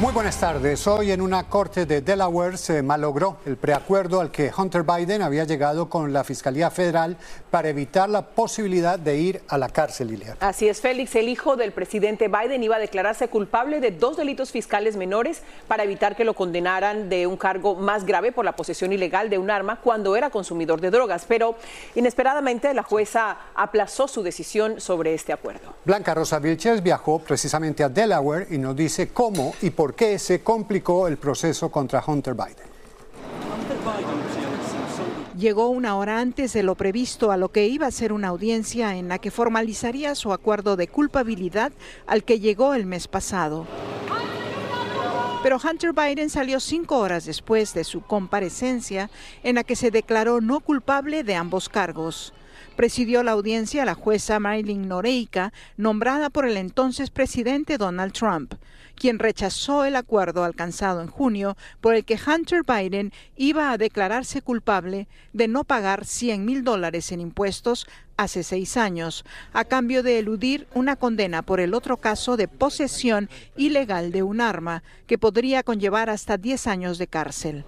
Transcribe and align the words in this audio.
Muy 0.00 0.14
buenas 0.14 0.40
tardes. 0.40 0.86
Hoy 0.86 1.12
en 1.12 1.20
una 1.20 1.46
corte 1.46 1.84
de 1.84 2.00
Delaware 2.00 2.56
se 2.56 2.82
malogró 2.82 3.36
el 3.44 3.58
preacuerdo 3.58 4.22
al 4.22 4.30
que 4.30 4.50
Hunter 4.56 4.82
Biden 4.82 5.20
había 5.20 5.44
llegado 5.44 5.90
con 5.90 6.14
la 6.14 6.24
Fiscalía 6.24 6.70
Federal 6.70 7.18
para 7.50 7.68
evitar 7.68 8.08
la 8.08 8.22
posibilidad 8.22 8.98
de 8.98 9.18
ir 9.18 9.42
a 9.46 9.58
la 9.58 9.68
cárcel, 9.68 10.08
Lilian. 10.08 10.38
Así 10.40 10.70
es, 10.70 10.80
Félix. 10.80 11.14
El 11.16 11.28
hijo 11.28 11.56
del 11.56 11.72
presidente 11.72 12.28
Biden 12.28 12.62
iba 12.62 12.76
a 12.76 12.78
declararse 12.78 13.28
culpable 13.28 13.78
de 13.80 13.90
dos 13.90 14.16
delitos 14.16 14.52
fiscales 14.52 14.96
menores 14.96 15.42
para 15.68 15.84
evitar 15.84 16.16
que 16.16 16.24
lo 16.24 16.32
condenaran 16.32 17.10
de 17.10 17.26
un 17.26 17.36
cargo 17.36 17.74
más 17.74 18.06
grave 18.06 18.32
por 18.32 18.46
la 18.46 18.56
posesión 18.56 18.94
ilegal 18.94 19.28
de 19.28 19.36
un 19.36 19.50
arma 19.50 19.80
cuando 19.82 20.16
era 20.16 20.30
consumidor 20.30 20.80
de 20.80 20.90
drogas. 20.90 21.26
Pero 21.28 21.56
inesperadamente 21.94 22.72
la 22.72 22.84
jueza 22.84 23.36
aplazó 23.54 24.08
su 24.08 24.22
decisión 24.22 24.80
sobre 24.80 25.12
este 25.12 25.34
acuerdo. 25.34 25.74
Blanca 25.84 26.14
Rosa 26.14 26.38
Vilches 26.38 26.82
viajó 26.82 27.18
precisamente 27.18 27.84
a 27.84 27.90
Delaware 27.90 28.46
y 28.48 28.56
nos 28.56 28.74
dice 28.74 29.10
cómo 29.10 29.52
y 29.60 29.68
por 29.68 29.89
qué 29.94 30.18
se 30.18 30.42
complicó 30.42 31.08
el 31.08 31.16
proceso 31.16 31.70
contra 31.70 32.02
Hunter 32.06 32.34
Biden. 32.34 32.70
Llegó 35.38 35.70
una 35.70 35.96
hora 35.96 36.20
antes 36.20 36.52
de 36.52 36.62
lo 36.62 36.74
previsto 36.74 37.32
a 37.32 37.38
lo 37.38 37.50
que 37.50 37.66
iba 37.66 37.86
a 37.86 37.90
ser 37.90 38.12
una 38.12 38.28
audiencia 38.28 38.96
en 38.96 39.08
la 39.08 39.18
que 39.18 39.30
formalizaría 39.30 40.14
su 40.14 40.34
acuerdo 40.34 40.76
de 40.76 40.88
culpabilidad 40.88 41.72
al 42.06 42.24
que 42.24 42.40
llegó 42.40 42.74
el 42.74 42.84
mes 42.84 43.08
pasado. 43.08 43.66
Pero 45.42 45.56
Hunter 45.56 45.94
Biden 45.94 46.28
salió 46.28 46.60
cinco 46.60 46.98
horas 46.98 47.24
después 47.24 47.72
de 47.72 47.84
su 47.84 48.02
comparecencia 48.02 49.08
en 49.42 49.54
la 49.54 49.64
que 49.64 49.76
se 49.76 49.90
declaró 49.90 50.42
no 50.42 50.60
culpable 50.60 51.24
de 51.24 51.34
ambos 51.34 51.70
cargos. 51.70 52.34
Presidió 52.80 53.22
la 53.22 53.32
audiencia 53.32 53.84
la 53.84 53.92
jueza 53.92 54.40
Marilyn 54.40 54.88
Noreika, 54.88 55.52
nombrada 55.76 56.30
por 56.30 56.46
el 56.46 56.56
entonces 56.56 57.10
presidente 57.10 57.76
Donald 57.76 58.14
Trump, 58.14 58.54
quien 58.94 59.18
rechazó 59.18 59.84
el 59.84 59.96
acuerdo 59.96 60.44
alcanzado 60.44 61.02
en 61.02 61.08
junio 61.08 61.58
por 61.82 61.94
el 61.94 62.06
que 62.06 62.18
Hunter 62.18 62.62
Biden 62.66 63.12
iba 63.36 63.70
a 63.70 63.76
declararse 63.76 64.40
culpable 64.40 65.08
de 65.34 65.46
no 65.46 65.64
pagar 65.64 66.06
100 66.06 66.42
mil 66.42 66.64
dólares 66.64 67.12
en 67.12 67.20
impuestos 67.20 67.86
hace 68.16 68.42
seis 68.42 68.78
años, 68.78 69.26
a 69.52 69.66
cambio 69.66 70.02
de 70.02 70.18
eludir 70.18 70.66
una 70.72 70.96
condena 70.96 71.42
por 71.42 71.60
el 71.60 71.74
otro 71.74 71.98
caso 71.98 72.38
de 72.38 72.48
posesión 72.48 73.28
ilegal 73.58 74.10
de 74.10 74.22
un 74.22 74.40
arma, 74.40 74.82
que 75.06 75.18
podría 75.18 75.62
conllevar 75.62 76.08
hasta 76.08 76.38
10 76.38 76.66
años 76.66 76.96
de 76.96 77.08
cárcel. 77.08 77.66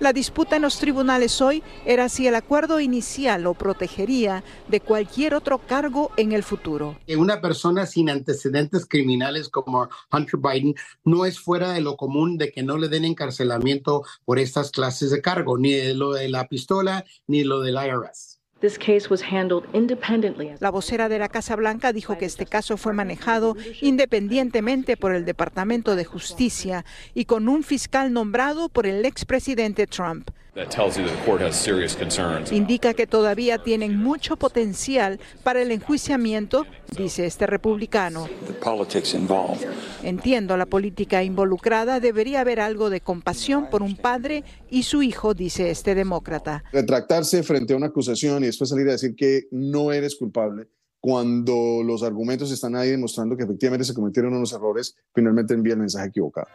La 0.00 0.14
disputa 0.14 0.56
en 0.56 0.62
los 0.62 0.78
tribunales 0.78 1.42
hoy 1.42 1.62
era 1.84 2.08
si 2.08 2.26
el 2.26 2.34
acuerdo 2.34 2.80
inicial 2.80 3.42
lo 3.42 3.52
protegería 3.52 4.42
de 4.68 4.80
cualquier 4.80 5.34
otro 5.34 5.58
cargo 5.58 6.10
en 6.16 6.32
el 6.32 6.42
futuro. 6.42 6.96
Una 7.18 7.42
persona 7.42 7.84
sin 7.84 8.08
antecedentes 8.08 8.86
criminales 8.86 9.50
como 9.50 9.90
Hunter 10.10 10.40
Biden 10.40 10.74
no 11.04 11.26
es 11.26 11.38
fuera 11.38 11.72
de 11.72 11.82
lo 11.82 11.98
común 11.98 12.38
de 12.38 12.50
que 12.50 12.62
no 12.62 12.78
le 12.78 12.88
den 12.88 13.04
encarcelamiento 13.04 14.02
por 14.24 14.38
estas 14.38 14.70
clases 14.70 15.10
de 15.10 15.20
cargo, 15.20 15.58
ni 15.58 15.72
de 15.72 15.92
lo 15.92 16.14
de 16.14 16.30
la 16.30 16.48
pistola, 16.48 17.04
ni 17.26 17.44
lo 17.44 17.60
del 17.60 17.74
IRS. 17.74 18.39
La 20.60 20.70
vocera 20.70 21.08
de 21.08 21.18
la 21.18 21.28
Casa 21.28 21.56
Blanca 21.56 21.92
dijo 21.92 22.18
que 22.18 22.26
este 22.26 22.44
caso 22.44 22.76
fue 22.76 22.92
manejado 22.92 23.56
independientemente 23.80 24.96
por 24.96 25.14
el 25.14 25.24
Departamento 25.24 25.96
de 25.96 26.04
Justicia 26.04 26.84
y 27.14 27.24
con 27.24 27.48
un 27.48 27.62
fiscal 27.62 28.12
nombrado 28.12 28.68
por 28.68 28.86
el 28.86 29.06
expresidente 29.06 29.86
Trump. 29.86 30.30
Indica 32.52 32.94
que 32.94 33.06
todavía 33.06 33.58
tienen 33.58 33.96
mucho 33.96 34.36
potencial 34.36 35.20
para 35.42 35.62
el 35.62 35.70
enjuiciamiento, 35.70 36.66
dice 36.96 37.26
este 37.26 37.46
republicano. 37.46 38.28
Entiendo 40.02 40.56
la 40.56 40.66
política 40.66 41.22
involucrada, 41.22 42.00
debería 42.00 42.40
haber 42.40 42.60
algo 42.60 42.90
de 42.90 43.00
compasión 43.00 43.70
por 43.70 43.82
un 43.82 43.96
padre 43.96 44.44
y 44.70 44.82
su 44.82 45.02
hijo, 45.02 45.34
dice 45.34 45.70
este 45.70 45.94
demócrata. 45.94 46.64
Retractarse 46.72 47.42
frente 47.42 47.74
a 47.74 47.76
una 47.76 47.86
acusación 47.86 48.42
y 48.42 48.46
después 48.46 48.70
salir 48.70 48.88
a 48.88 48.92
decir 48.92 49.14
que 49.14 49.48
no 49.50 49.92
eres 49.92 50.16
culpable 50.16 50.68
cuando 51.00 51.82
los 51.82 52.02
argumentos 52.02 52.52
están 52.52 52.76
ahí 52.76 52.90
demostrando 52.90 53.36
que 53.36 53.44
efectivamente 53.44 53.84
se 53.84 53.94
cometieron 53.94 54.34
unos 54.34 54.52
errores, 54.52 54.94
finalmente 55.14 55.54
envía 55.54 55.72
el 55.72 55.80
mensaje 55.80 56.08
equivocado. 56.08 56.48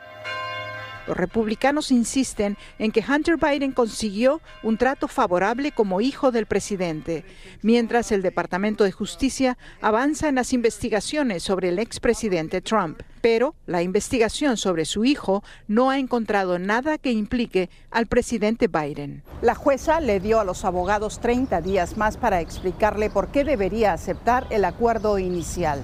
Los 1.07 1.17
republicanos 1.17 1.91
insisten 1.91 2.57
en 2.79 2.91
que 2.91 3.03
Hunter 3.07 3.37
Biden 3.37 3.71
consiguió 3.71 4.41
un 4.63 4.77
trato 4.77 5.07
favorable 5.07 5.71
como 5.71 6.01
hijo 6.01 6.31
del 6.31 6.45
presidente, 6.45 7.25
mientras 7.61 8.11
el 8.11 8.21
Departamento 8.21 8.83
de 8.83 8.91
Justicia 8.91 9.57
avanza 9.81 10.29
en 10.29 10.35
las 10.35 10.53
investigaciones 10.53 11.43
sobre 11.43 11.69
el 11.69 11.79
expresidente 11.79 12.61
Trump. 12.61 13.01
Pero 13.21 13.55
la 13.65 13.81
investigación 13.81 14.57
sobre 14.57 14.85
su 14.85 15.03
hijo 15.03 15.43
no 15.67 15.89
ha 15.89 15.97
encontrado 15.97 16.59
nada 16.59 16.97
que 16.97 17.11
implique 17.11 17.69
al 17.89 18.05
presidente 18.05 18.67
Biden. 18.67 19.23
La 19.41 19.55
jueza 19.55 19.99
le 19.99 20.19
dio 20.19 20.39
a 20.39 20.43
los 20.43 20.65
abogados 20.65 21.19
30 21.19 21.61
días 21.61 21.97
más 21.97 22.17
para 22.17 22.41
explicarle 22.41 23.09
por 23.09 23.29
qué 23.29 23.43
debería 23.43 23.93
aceptar 23.93 24.45
el 24.49 24.65
acuerdo 24.65 25.17
inicial 25.17 25.83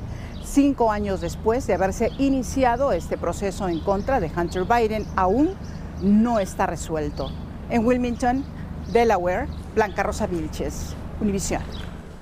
cinco 0.51 0.91
años 0.91 1.21
después 1.21 1.65
de 1.65 1.73
haberse 1.73 2.11
iniciado 2.17 2.91
este 2.91 3.17
proceso 3.17 3.69
en 3.69 3.79
contra 3.79 4.19
de 4.19 4.29
Hunter 4.35 4.65
Biden, 4.65 5.05
aún 5.15 5.53
no 6.01 6.39
está 6.39 6.65
resuelto. 6.65 7.29
En 7.69 7.85
Wilmington, 7.85 8.43
Delaware, 8.91 9.47
Blanca 9.75 10.03
Rosa 10.03 10.27
Vilches, 10.27 10.93
Univision. 11.21 11.61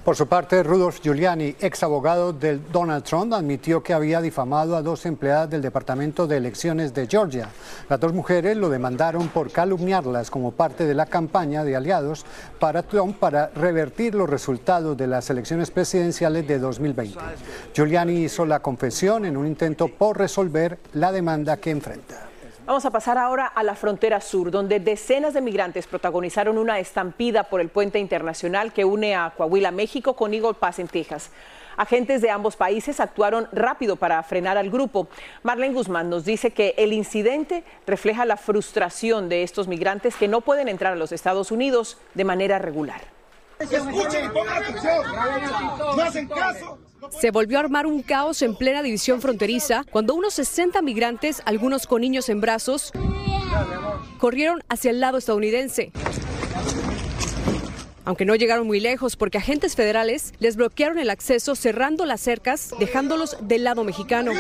Por 0.10 0.16
su 0.16 0.26
parte, 0.26 0.64
Rudolph 0.64 1.02
Giuliani, 1.04 1.56
ex 1.60 1.84
abogado 1.84 2.34
del 2.34 2.72
Donald 2.72 3.04
Trump, 3.04 3.32
admitió 3.32 3.84
que 3.84 3.94
había 3.94 4.22
difamado 4.22 4.76
a 4.76 4.82
dos 4.82 5.06
empleadas 5.06 5.52
del 5.52 5.62
Departamento 5.62 6.26
de 6.26 6.38
Elecciones 6.38 6.96
de 6.96 7.06
Georgia. 7.06 7.50
Las 7.88 8.00
dos 8.00 8.12
mujeres 8.12 8.58
lo 8.58 8.70
demandaron 8.70 9.28
por 9.28 9.52
calumniarlas 9.52 10.32
como 10.32 10.50
parte 10.50 10.88
de 10.88 10.96
la 10.96 11.06
campaña 11.06 11.64
de 11.64 11.76
aliados 11.76 12.26
para 12.60 12.82
Trump 12.82 13.20
para 13.20 13.50
revertir 13.50 14.16
los 14.16 14.28
resultados 14.28 14.98
de 14.98 15.06
las 15.06 15.30
elecciones 15.30 15.70
presidenciales 15.70 16.48
de 16.48 16.58
2020. 16.58 17.20
Giuliani 17.76 18.24
hizo 18.24 18.48
la 18.48 18.62
confesión 18.62 19.26
en 19.26 19.38
un 19.38 19.46
intento 19.46 19.90
por 19.90 20.18
resolver 20.18 20.80
la 20.94 21.12
demanda 21.12 21.58
que 21.58 21.70
enfrenta. 21.70 22.29
Vamos 22.70 22.86
a 22.86 22.92
pasar 22.92 23.18
ahora 23.18 23.48
a 23.48 23.64
la 23.64 23.74
frontera 23.74 24.22
sur, 24.22 24.52
donde 24.52 24.80
decenas 24.80 25.34
de 25.34 25.42
migrantes 25.42 25.88
protagonizaron 25.88 26.56
una 26.56 26.78
estampida 26.78 27.46
por 27.46 27.62
el 27.62 27.70
puente 27.70 27.98
internacional 27.98 28.74
que 28.74 28.86
une 28.86 29.16
a 29.16 29.34
Coahuila, 29.36 29.72
México, 29.72 30.16
con 30.16 30.36
Eagle 30.36 30.54
Pass 30.54 30.78
en 30.78 30.88
Texas. 30.88 31.32
Agentes 31.78 32.22
de 32.22 32.30
ambos 32.30 32.56
países 32.56 33.00
actuaron 33.00 33.48
rápido 33.52 33.96
para 33.96 34.22
frenar 34.22 34.60
al 34.60 34.70
grupo. 34.70 35.08
Marlene 35.42 35.74
Guzmán 35.74 36.12
nos 36.12 36.26
dice 36.26 36.52
que 36.52 36.76
el 36.78 36.94
incidente 36.94 37.64
refleja 37.88 38.24
la 38.24 38.38
frustración 38.38 39.30
de 39.30 39.42
estos 39.42 39.68
migrantes 39.68 40.16
que 40.16 40.28
no 40.28 40.42
pueden 40.42 40.68
entrar 40.68 40.94
a 40.94 40.96
los 40.96 41.12
Estados 41.12 41.50
Unidos 41.50 41.98
de 42.14 42.24
manera 42.24 42.60
regular. 42.60 43.02
Escuchen 43.60 44.26
y 44.26 44.30
pongan 44.30 44.64
atención. 44.64 45.06
No 45.96 46.02
hacen 46.02 46.28
caso. 46.28 46.80
Se 47.20 47.32
volvió 47.32 47.58
a 47.58 47.62
armar 47.62 47.86
un 47.86 48.02
caos 48.02 48.42
en 48.42 48.56
plena 48.56 48.84
división 48.84 49.22
fronteriza 49.22 49.84
cuando 49.92 50.16
unos 50.16 50.34
60 50.36 50.82
migrantes, 50.82 51.42
algunos 51.46 51.88
con 51.88 52.02
niños 52.02 52.30
en 52.30 52.42
brazos, 52.42 52.92
corrieron 54.18 54.64
hacia 54.70 54.92
el 54.92 55.00
lado 55.00 55.18
estadounidense. 55.18 55.92
Aunque 58.06 58.26
no 58.26 58.36
llegaron 58.36 58.66
muy 58.66 58.80
lejos 58.80 59.16
porque 59.16 59.38
agentes 59.38 59.76
federales 59.76 60.34
les 60.40 60.56
bloquearon 60.56 60.98
el 60.98 61.10
acceso 61.10 61.56
cerrando 61.56 62.06
las 62.06 62.22
cercas, 62.22 62.72
dejándolos 62.80 63.38
del 63.42 63.64
lado 63.64 63.84
mexicano. 63.84 64.32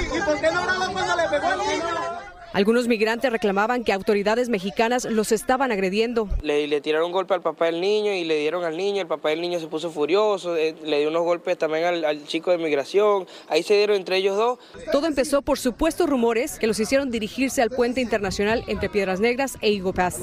Algunos 2.51 2.87
migrantes 2.87 3.31
reclamaban 3.31 3.83
que 3.83 3.93
autoridades 3.93 4.49
mexicanas 4.49 5.05
los 5.05 5.31
estaban 5.31 5.71
agrediendo. 5.71 6.27
Le, 6.41 6.67
le 6.67 6.81
tiraron 6.81 7.07
un 7.07 7.11
golpe 7.11 7.35
al 7.35 7.41
papá 7.41 7.65
del 7.65 7.79
niño 7.79 8.11
y 8.11 8.23
le 8.23 8.39
dieron 8.39 8.63
al 8.63 8.75
niño, 8.75 9.01
el 9.01 9.07
papá 9.07 9.29
del 9.29 9.41
niño 9.41 9.59
se 9.59 9.67
puso 9.67 9.91
furioso, 9.91 10.55
eh, 10.55 10.75
le 10.83 10.99
dio 10.99 11.09
unos 11.09 11.23
golpes 11.23 11.57
también 11.59 11.85
al, 11.85 12.03
al 12.03 12.25
chico 12.25 12.49
de 12.49 12.57
migración, 12.57 13.27
ahí 13.49 13.61
se 13.61 13.75
dieron 13.75 13.97
entre 13.97 14.17
ellos 14.17 14.35
dos. 14.35 14.57
Todo 14.91 15.05
empezó 15.05 15.43
por 15.43 15.59
supuestos 15.59 16.09
rumores 16.09 16.57
que 16.57 16.65
los 16.65 16.79
hicieron 16.79 17.11
dirigirse 17.11 17.61
al 17.61 17.69
puente 17.69 18.01
internacional 18.01 18.63
entre 18.67 18.89
Piedras 18.89 19.19
Negras 19.19 19.57
e 19.61 19.71
Eagle 19.71 19.93
Pass. 19.93 20.19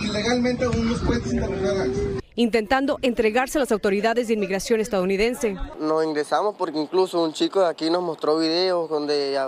ilegalmente 0.00 0.68
unos 0.68 1.00
puentes 1.00 1.32
internacionales 1.32 1.98
intentando 2.36 2.98
entregarse 3.02 3.58
a 3.58 3.60
las 3.60 3.70
autoridades 3.70 4.26
de 4.26 4.34
inmigración 4.34 4.80
estadounidense. 4.80 5.56
Nos 5.78 6.04
ingresamos 6.04 6.56
porque 6.56 6.80
incluso 6.80 7.22
un 7.22 7.32
chico 7.32 7.60
de 7.60 7.68
aquí 7.68 7.90
nos 7.90 8.02
mostró 8.02 8.38
videos 8.38 8.90
donde 8.90 9.38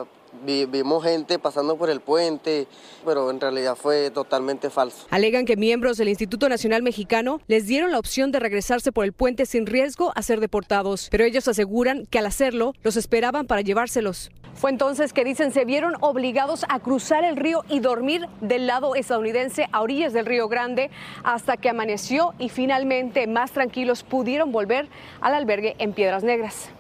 vimos 0.45 1.05
gente 1.05 1.39
pasando 1.39 1.77
por 1.77 1.91
el 1.91 2.01
puente, 2.01 2.67
pero 3.05 3.31
en 3.31 3.41
realidad 3.41 3.77
fue 3.77 4.11
totalmente 4.11 4.71
falso. 4.71 5.07
Alegan 5.11 5.45
que 5.45 5.57
miembros 5.57 5.97
del 5.97 6.09
Instituto 6.09 6.49
Nacional 6.49 6.83
Mexicano 6.83 7.41
les 7.47 7.67
dieron 7.67 7.91
la 7.91 7.99
opción 7.99 8.33
de 8.33 8.41
regresarse 8.41 8.93
por 8.93 9.05
el 9.05 9.13
puente 9.13 9.47
sin 9.47 9.67
riesgo 9.67 10.13
a 10.15 10.23
ser 10.23 10.41
deportados, 10.41 11.09
pero 11.11 11.25
ellos 11.25 11.49
aseguran 11.49 12.07
que 12.07 12.19
al 12.19 12.27
hacerlo 12.27 12.73
los 12.83 12.97
esperaban 12.97 13.47
para 13.47 13.61
llevárselos. 13.61 14.31
Fue 14.57 14.71
entonces 14.71 15.13
que 15.13 15.23
dicen 15.23 15.53
se 15.53 15.67
vieron 15.67 15.97
obligados 16.01 16.65
a 16.71 16.81
cruzar 16.81 17.25
el 17.25 17.37
río 17.37 17.63
y 17.69 17.81
dormir 17.81 18.27
del 18.41 18.67
lado 18.67 18.95
estadounidense 18.95 19.67
a 19.71 19.83
orillas 19.83 20.15
del 20.15 20.25
Río 20.25 20.49
Grande 20.49 20.91
hasta 21.25 21.59
que 21.59 21.69
amaneció 21.69 22.33
y 22.39 22.49
finalmente 22.49 23.27
más 23.27 23.53
tranquilos 23.53 24.03
pudieron 24.03 24.53
volver 24.53 24.89
al 25.21 25.35
albergue 25.35 25.77
en 25.79 25.93
Piedras 25.93 26.25
Negras. 26.25 26.71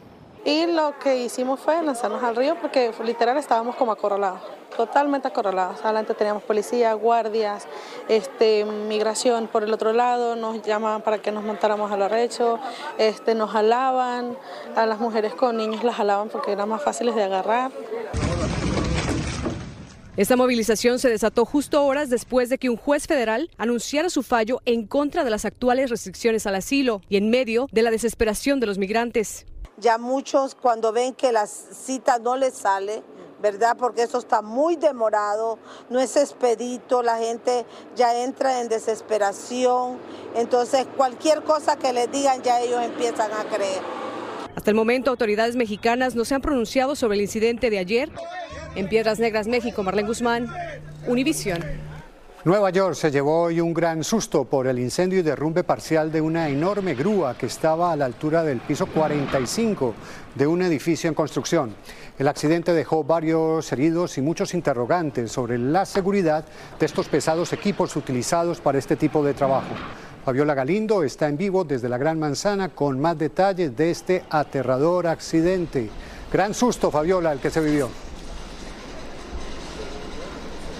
Y 0.46 0.66
lo 0.66 0.96
que 1.00 1.24
hicimos 1.24 1.58
fue 1.58 1.82
lanzarnos 1.82 2.22
al 2.22 2.36
río 2.36 2.54
porque 2.60 2.92
literal 3.04 3.36
estábamos 3.36 3.74
como 3.74 3.90
acorralados, 3.90 4.42
totalmente 4.76 5.26
acorralados. 5.26 5.84
Adelante 5.84 6.14
teníamos 6.14 6.44
policía, 6.44 6.94
guardias, 6.94 7.66
este, 8.08 8.64
migración 8.64 9.48
por 9.48 9.64
el 9.64 9.74
otro 9.74 9.92
lado, 9.92 10.36
nos 10.36 10.62
llamaban 10.62 11.02
para 11.02 11.18
que 11.18 11.32
nos 11.32 11.42
montáramos 11.42 11.90
al 11.90 12.00
arrecho, 12.00 12.60
este, 12.96 13.34
nos 13.34 13.50
jalaban, 13.50 14.38
a 14.76 14.86
las 14.86 15.00
mujeres 15.00 15.34
con 15.34 15.56
niños 15.56 15.82
las 15.82 15.96
jalaban 15.96 16.28
porque 16.28 16.52
eran 16.52 16.68
más 16.68 16.80
fáciles 16.80 17.16
de 17.16 17.24
agarrar. 17.24 17.72
Esta 20.16 20.36
movilización 20.36 21.00
se 21.00 21.10
desató 21.10 21.44
justo 21.44 21.84
horas 21.84 22.08
después 22.08 22.48
de 22.50 22.56
que 22.56 22.70
un 22.70 22.76
juez 22.76 23.08
federal 23.08 23.50
anunciara 23.58 24.10
su 24.10 24.22
fallo 24.22 24.62
en 24.64 24.86
contra 24.86 25.24
de 25.24 25.30
las 25.30 25.44
actuales 25.44 25.90
restricciones 25.90 26.46
al 26.46 26.54
asilo 26.54 27.02
y 27.08 27.16
en 27.16 27.30
medio 27.30 27.66
de 27.72 27.82
la 27.82 27.90
desesperación 27.90 28.60
de 28.60 28.66
los 28.66 28.78
migrantes. 28.78 29.44
Ya 29.78 29.98
muchos 29.98 30.54
cuando 30.54 30.92
ven 30.92 31.14
que 31.14 31.32
la 31.32 31.46
cita 31.46 32.18
no 32.18 32.36
les 32.36 32.54
sale, 32.54 33.02
¿verdad? 33.42 33.76
Porque 33.78 34.02
eso 34.02 34.18
está 34.18 34.40
muy 34.40 34.76
demorado, 34.76 35.58
no 35.90 36.00
es 36.00 36.16
expedito, 36.16 37.02
la 37.02 37.18
gente 37.18 37.66
ya 37.94 38.22
entra 38.22 38.60
en 38.60 38.68
desesperación. 38.68 39.98
Entonces, 40.34 40.86
cualquier 40.96 41.42
cosa 41.42 41.76
que 41.76 41.92
les 41.92 42.10
digan 42.10 42.42
ya 42.42 42.60
ellos 42.60 42.82
empiezan 42.82 43.30
a 43.32 43.44
creer. 43.44 43.82
Hasta 44.54 44.70
el 44.70 44.76
momento, 44.76 45.10
autoridades 45.10 45.54
mexicanas 45.54 46.14
no 46.14 46.24
se 46.24 46.34
han 46.34 46.40
pronunciado 46.40 46.96
sobre 46.96 47.16
el 47.16 47.22
incidente 47.22 47.68
de 47.68 47.78
ayer. 47.78 48.10
En 48.74 48.88
Piedras 48.88 49.18
Negras, 49.18 49.46
México, 49.46 49.82
Marlene 49.82 50.08
Guzmán, 50.08 50.52
Univisión. 51.06 51.62
Nueva 52.46 52.70
York 52.70 52.94
se 52.94 53.10
llevó 53.10 53.42
hoy 53.42 53.60
un 53.60 53.74
gran 53.74 54.04
susto 54.04 54.44
por 54.44 54.68
el 54.68 54.78
incendio 54.78 55.18
y 55.18 55.22
derrumbe 55.22 55.64
parcial 55.64 56.12
de 56.12 56.20
una 56.20 56.48
enorme 56.48 56.94
grúa 56.94 57.36
que 57.36 57.46
estaba 57.46 57.90
a 57.90 57.96
la 57.96 58.04
altura 58.04 58.44
del 58.44 58.60
piso 58.60 58.86
45 58.86 59.94
de 60.32 60.46
un 60.46 60.62
edificio 60.62 61.08
en 61.08 61.14
construcción. 61.14 61.74
El 62.16 62.28
accidente 62.28 62.72
dejó 62.72 63.02
varios 63.02 63.72
heridos 63.72 64.16
y 64.16 64.20
muchos 64.20 64.54
interrogantes 64.54 65.32
sobre 65.32 65.58
la 65.58 65.84
seguridad 65.84 66.44
de 66.78 66.86
estos 66.86 67.08
pesados 67.08 67.52
equipos 67.52 67.96
utilizados 67.96 68.60
para 68.60 68.78
este 68.78 68.94
tipo 68.94 69.24
de 69.24 69.34
trabajo. 69.34 69.74
Fabiola 70.24 70.54
Galindo 70.54 71.02
está 71.02 71.26
en 71.26 71.36
vivo 71.36 71.64
desde 71.64 71.88
la 71.88 71.98
Gran 71.98 72.20
Manzana 72.20 72.68
con 72.68 73.00
más 73.00 73.18
detalles 73.18 73.76
de 73.76 73.90
este 73.90 74.22
aterrador 74.30 75.08
accidente. 75.08 75.90
Gran 76.32 76.54
susto, 76.54 76.92
Fabiola, 76.92 77.32
el 77.32 77.40
que 77.40 77.50
se 77.50 77.60
vivió. 77.60 78.05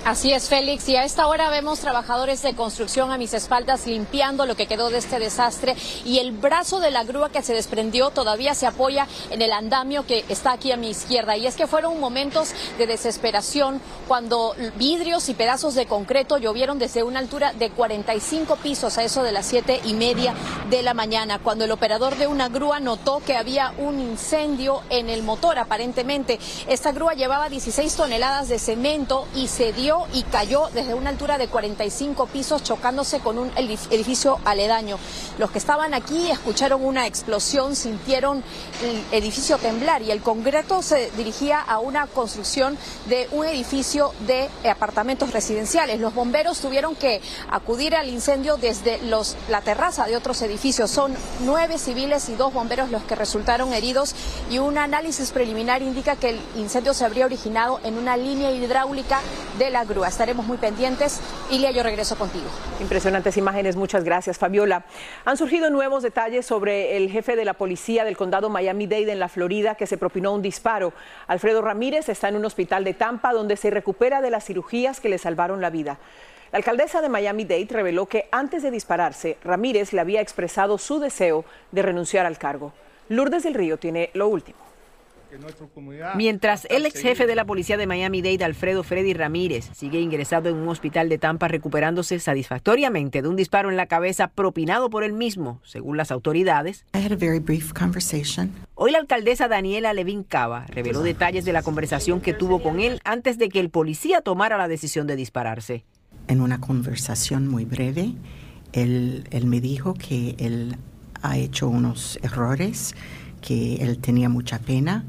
Así 0.06 0.32
es, 0.32 0.49
Félix. 0.49 0.88
Y 0.88 0.94
a 0.94 1.03
esta 1.03 1.26
hora 1.26 1.50
vemos 1.50 1.81
trabajadores 1.81 2.41
de 2.41 2.55
construcción 2.55 3.11
a 3.11 3.19
mis 3.19 3.35
espaldas 3.35 3.88
limpiando 3.88 4.47
lo 4.47 4.55
que 4.55 4.69
quedó 4.69 4.88
de 4.88 4.99
este 4.99 5.19
desastre. 5.19 5.75
Y 6.05 6.20
el 6.20 6.31
brazo 6.31 6.79
de 6.79 6.93
la 6.93 7.03
grúa 7.03 7.31
que 7.31 7.43
se 7.43 7.55
desprendió 7.55 8.11
todavía 8.11 8.55
se 8.55 8.69
apoya 8.69 9.08
en 9.31 9.43
el 9.43 9.50
andamio 9.50 10.06
que 10.06 10.25
está 10.29 10.53
aquí 10.53 10.70
a 10.70 10.76
mi 10.76 10.91
izquierda. 10.91 11.37
Y 11.37 11.49
es 11.49 11.56
que 11.56 11.67
fueron 11.67 11.99
momentos 11.99 12.50
de 12.79 12.87
desesperación 12.87 13.81
cuando 14.06 14.55
vidrios 14.76 15.29
y 15.29 15.35
pedazos 15.35 15.75
de 15.75 15.87
concreto 15.87 16.38
llovieron 16.38 16.79
desde 16.79 17.02
una 17.02 17.19
altura 17.19 17.52
de 17.55 17.70
45 17.70 18.59
pisos 18.62 18.99
a 18.99 19.02
eso 19.02 19.25
de 19.25 19.32
las 19.32 19.47
siete 19.47 19.81
y 19.82 19.94
media 19.94 20.35
de 20.70 20.85
la 20.85 20.94
mañana. 20.94 21.41
Cuando 21.41 21.64
el 21.64 21.73
operador 21.73 22.14
de 22.14 22.29
una 22.29 22.49
grúa 22.49 22.79
notó 22.79 23.20
que 23.26 23.37
había 23.37 23.75
un 23.76 23.99
incendio 23.99 24.82
en 24.88 25.11
el 25.11 25.25
motor, 25.25 25.59
aparentemente. 25.59 26.38
Esta 26.69 26.93
grúa 26.93 27.14
llevaba 27.14 27.49
16 27.49 27.93
toneladas 27.97 28.49
de 28.49 28.61
cemento 28.61 29.26
y 29.35 29.49
se 29.49 29.73
dio 29.73 29.95
y 30.12 30.22
cayó 30.22 30.69
desde 30.75 30.94
una 30.94 31.10
altura 31.10 31.38
de 31.38 31.48
45 31.48 32.26
pisos 32.26 32.62
chocándose 32.62 33.20
con 33.20 33.38
un 33.38 33.50
edificio 33.56 34.38
aledaño. 34.44 34.98
Los 35.38 35.50
que 35.50 35.58
estaban 35.58 35.94
aquí 35.94 36.31
escucharon 36.31 36.84
una 36.84 37.06
explosión, 37.06 37.76
sintieron 37.76 38.43
el 38.82 39.02
edificio 39.12 39.58
temblar 39.58 40.02
y 40.02 40.10
el 40.10 40.20
concreto 40.20 40.82
se 40.82 41.10
dirigía 41.12 41.60
a 41.60 41.78
una 41.78 42.06
construcción 42.06 42.76
de 43.06 43.28
un 43.32 43.46
edificio 43.46 44.12
de 44.26 44.48
apartamentos 44.69 45.32
residenciales. 45.32 46.00
Los 46.00 46.14
bomberos 46.14 46.60
tuvieron 46.60 46.94
que 46.94 47.20
acudir 47.50 47.94
al 47.94 48.08
incendio 48.08 48.56
desde 48.56 49.00
la 49.49 49.60
terraza 49.62 50.06
de 50.06 50.16
otros 50.16 50.42
edificios. 50.42 50.90
Son 50.90 51.14
nueve 51.40 51.78
civiles 51.78 52.28
y 52.28 52.34
dos 52.34 52.52
bomberos 52.52 52.90
los 52.90 53.02
que 53.04 53.14
resultaron 53.14 53.72
heridos 53.72 54.14
y 54.50 54.58
un 54.58 54.78
análisis 54.78 55.31
preliminar 55.31 55.82
indica 55.82 56.16
que 56.16 56.31
el 56.31 56.40
incendio 56.56 56.94
se 56.94 57.04
habría 57.04 57.26
originado 57.26 57.81
en 57.84 57.96
una 57.96 58.16
línea 58.16 58.50
hidráulica 58.50 59.20
de 59.58 59.70
la 59.70 59.84
grúa. 59.87 60.09
Estaremos 60.09 60.47
muy 60.47 60.56
pendientes. 60.56 61.21
Ilia, 61.50 61.71
yo 61.71 61.83
regreso 61.83 62.17
contigo. 62.17 62.47
Impresionantes 62.81 63.37
imágenes, 63.37 63.77
muchas 63.77 64.05
gracias, 64.05 64.38
Fabiola. 64.38 64.85
Han 65.25 65.37
surgido 65.37 65.71
nuevos 65.71 66.03
detalles 66.03 66.47
sobre 66.47 66.97
el 66.97 67.11
jefe 67.11 67.37
de 67.37 67.44
la 67.44 67.55
policía 67.55 68.05
del 68.05 68.17
condado 68.17 68.50
Miami-Dade 68.50 69.12
en 69.12 69.21
la 69.21 69.29
Florida 69.29 69.75
que 69.75 69.87
se 69.87 69.99
propinó 69.99 70.33
un 70.33 70.43
disparo. 70.43 70.93
Alfredo 71.27 71.62
Ramírez 71.62 72.09
está 72.09 72.29
en 72.29 72.37
un 72.37 72.44
hospital 72.44 72.85
de 72.85 72.94
Tampa 72.94 73.33
donde 73.33 73.56
se 73.56 73.71
recupera 73.71 74.21
de 74.21 74.31
las 74.31 74.44
cirugías 74.44 75.00
que 75.00 75.09
le 75.09 75.19
salvaron 75.19 75.61
la 75.61 75.71
vida. 75.71 75.99
La 76.53 76.59
alcaldesa 76.59 77.00
de 77.00 77.09
Miami-Dade 77.09 77.69
reveló 77.71 78.06
que 78.06 78.29
antes 78.31 78.62
de 78.62 78.71
dispararse, 78.71 79.37
Ramírez 79.43 79.93
le 79.93 80.00
había 80.00 80.21
expresado 80.21 80.79
su 80.79 81.00
deseo 81.00 81.44
de 81.73 81.83
renunciar 81.83 82.25
al 82.27 82.38
cargo. 82.38 82.73
Lourdes 83.09 83.43
del 83.43 83.55
Río 83.55 83.79
tiene 83.79 84.11
lo 84.15 84.29
último. 84.29 84.65
Mientras 86.15 86.67
el 86.71 86.87
ex 86.87 87.00
jefe 87.00 87.27
de 87.27 87.35
la 87.35 87.44
policía 87.44 87.77
de 87.77 87.87
Miami-Dade, 87.87 88.44
Alfredo 88.44 88.83
Freddy 88.83 89.12
Ramírez, 89.12 89.69
sigue 89.75 90.00
ingresado 90.00 90.49
en 90.49 90.56
un 90.56 90.69
hospital 90.69 91.09
de 91.09 91.19
Tampa 91.19 91.49
recuperándose 91.49 92.19
satisfactoriamente 92.19 93.23
de 93.23 93.29
un 93.29 93.37
disparo 93.37 93.71
en 93.71 93.77
la 93.77 93.87
cabeza 93.87 94.29
propinado 94.29 94.91
por 94.91 95.05
él 95.05 95.12
mismo, 95.12 95.61
según 95.65 95.97
las 95.97 96.11
autoridades. 96.11 96.85
Hoy 98.75 98.90
la 98.90 98.99
alcaldesa 98.99 99.49
Daniela 99.49 99.93
Levin 99.93 100.23
Cava 100.23 100.66
reveló 100.69 101.02
detalles 101.02 101.45
de 101.45 101.52
la 101.52 101.62
conversación 101.62 102.21
que 102.21 102.35
tuvo 102.35 102.62
con 102.62 102.81
él 102.81 103.00
antes 103.05 103.38
de 103.38 103.49
que 103.49 103.61
el 103.61 103.71
policía 103.71 104.21
tomara 104.21 104.57
la 104.59 104.69
decisión 104.69 105.07
de 105.07 105.16
dispararse. 105.16 105.85
En 106.28 106.40
una 106.40 106.61
conversación 106.61 107.47
muy 107.49 107.64
breve, 107.64 108.12
él, 108.73 109.26
él 109.31 109.47
me 109.47 109.61
dijo 109.61 109.95
que 109.95 110.35
él 110.38 110.76
ha 111.23 111.38
hecho 111.38 111.69
unos 111.69 112.19
errores, 112.23 112.95
que 113.40 113.76
él 113.76 113.99
tenía 113.99 114.28
mucha 114.28 114.59
pena 114.59 115.05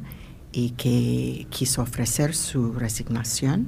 y 0.57 0.71
que 0.71 1.45
quiso 1.51 1.83
ofrecer 1.83 2.33
su 2.33 2.73
resignación 2.73 3.67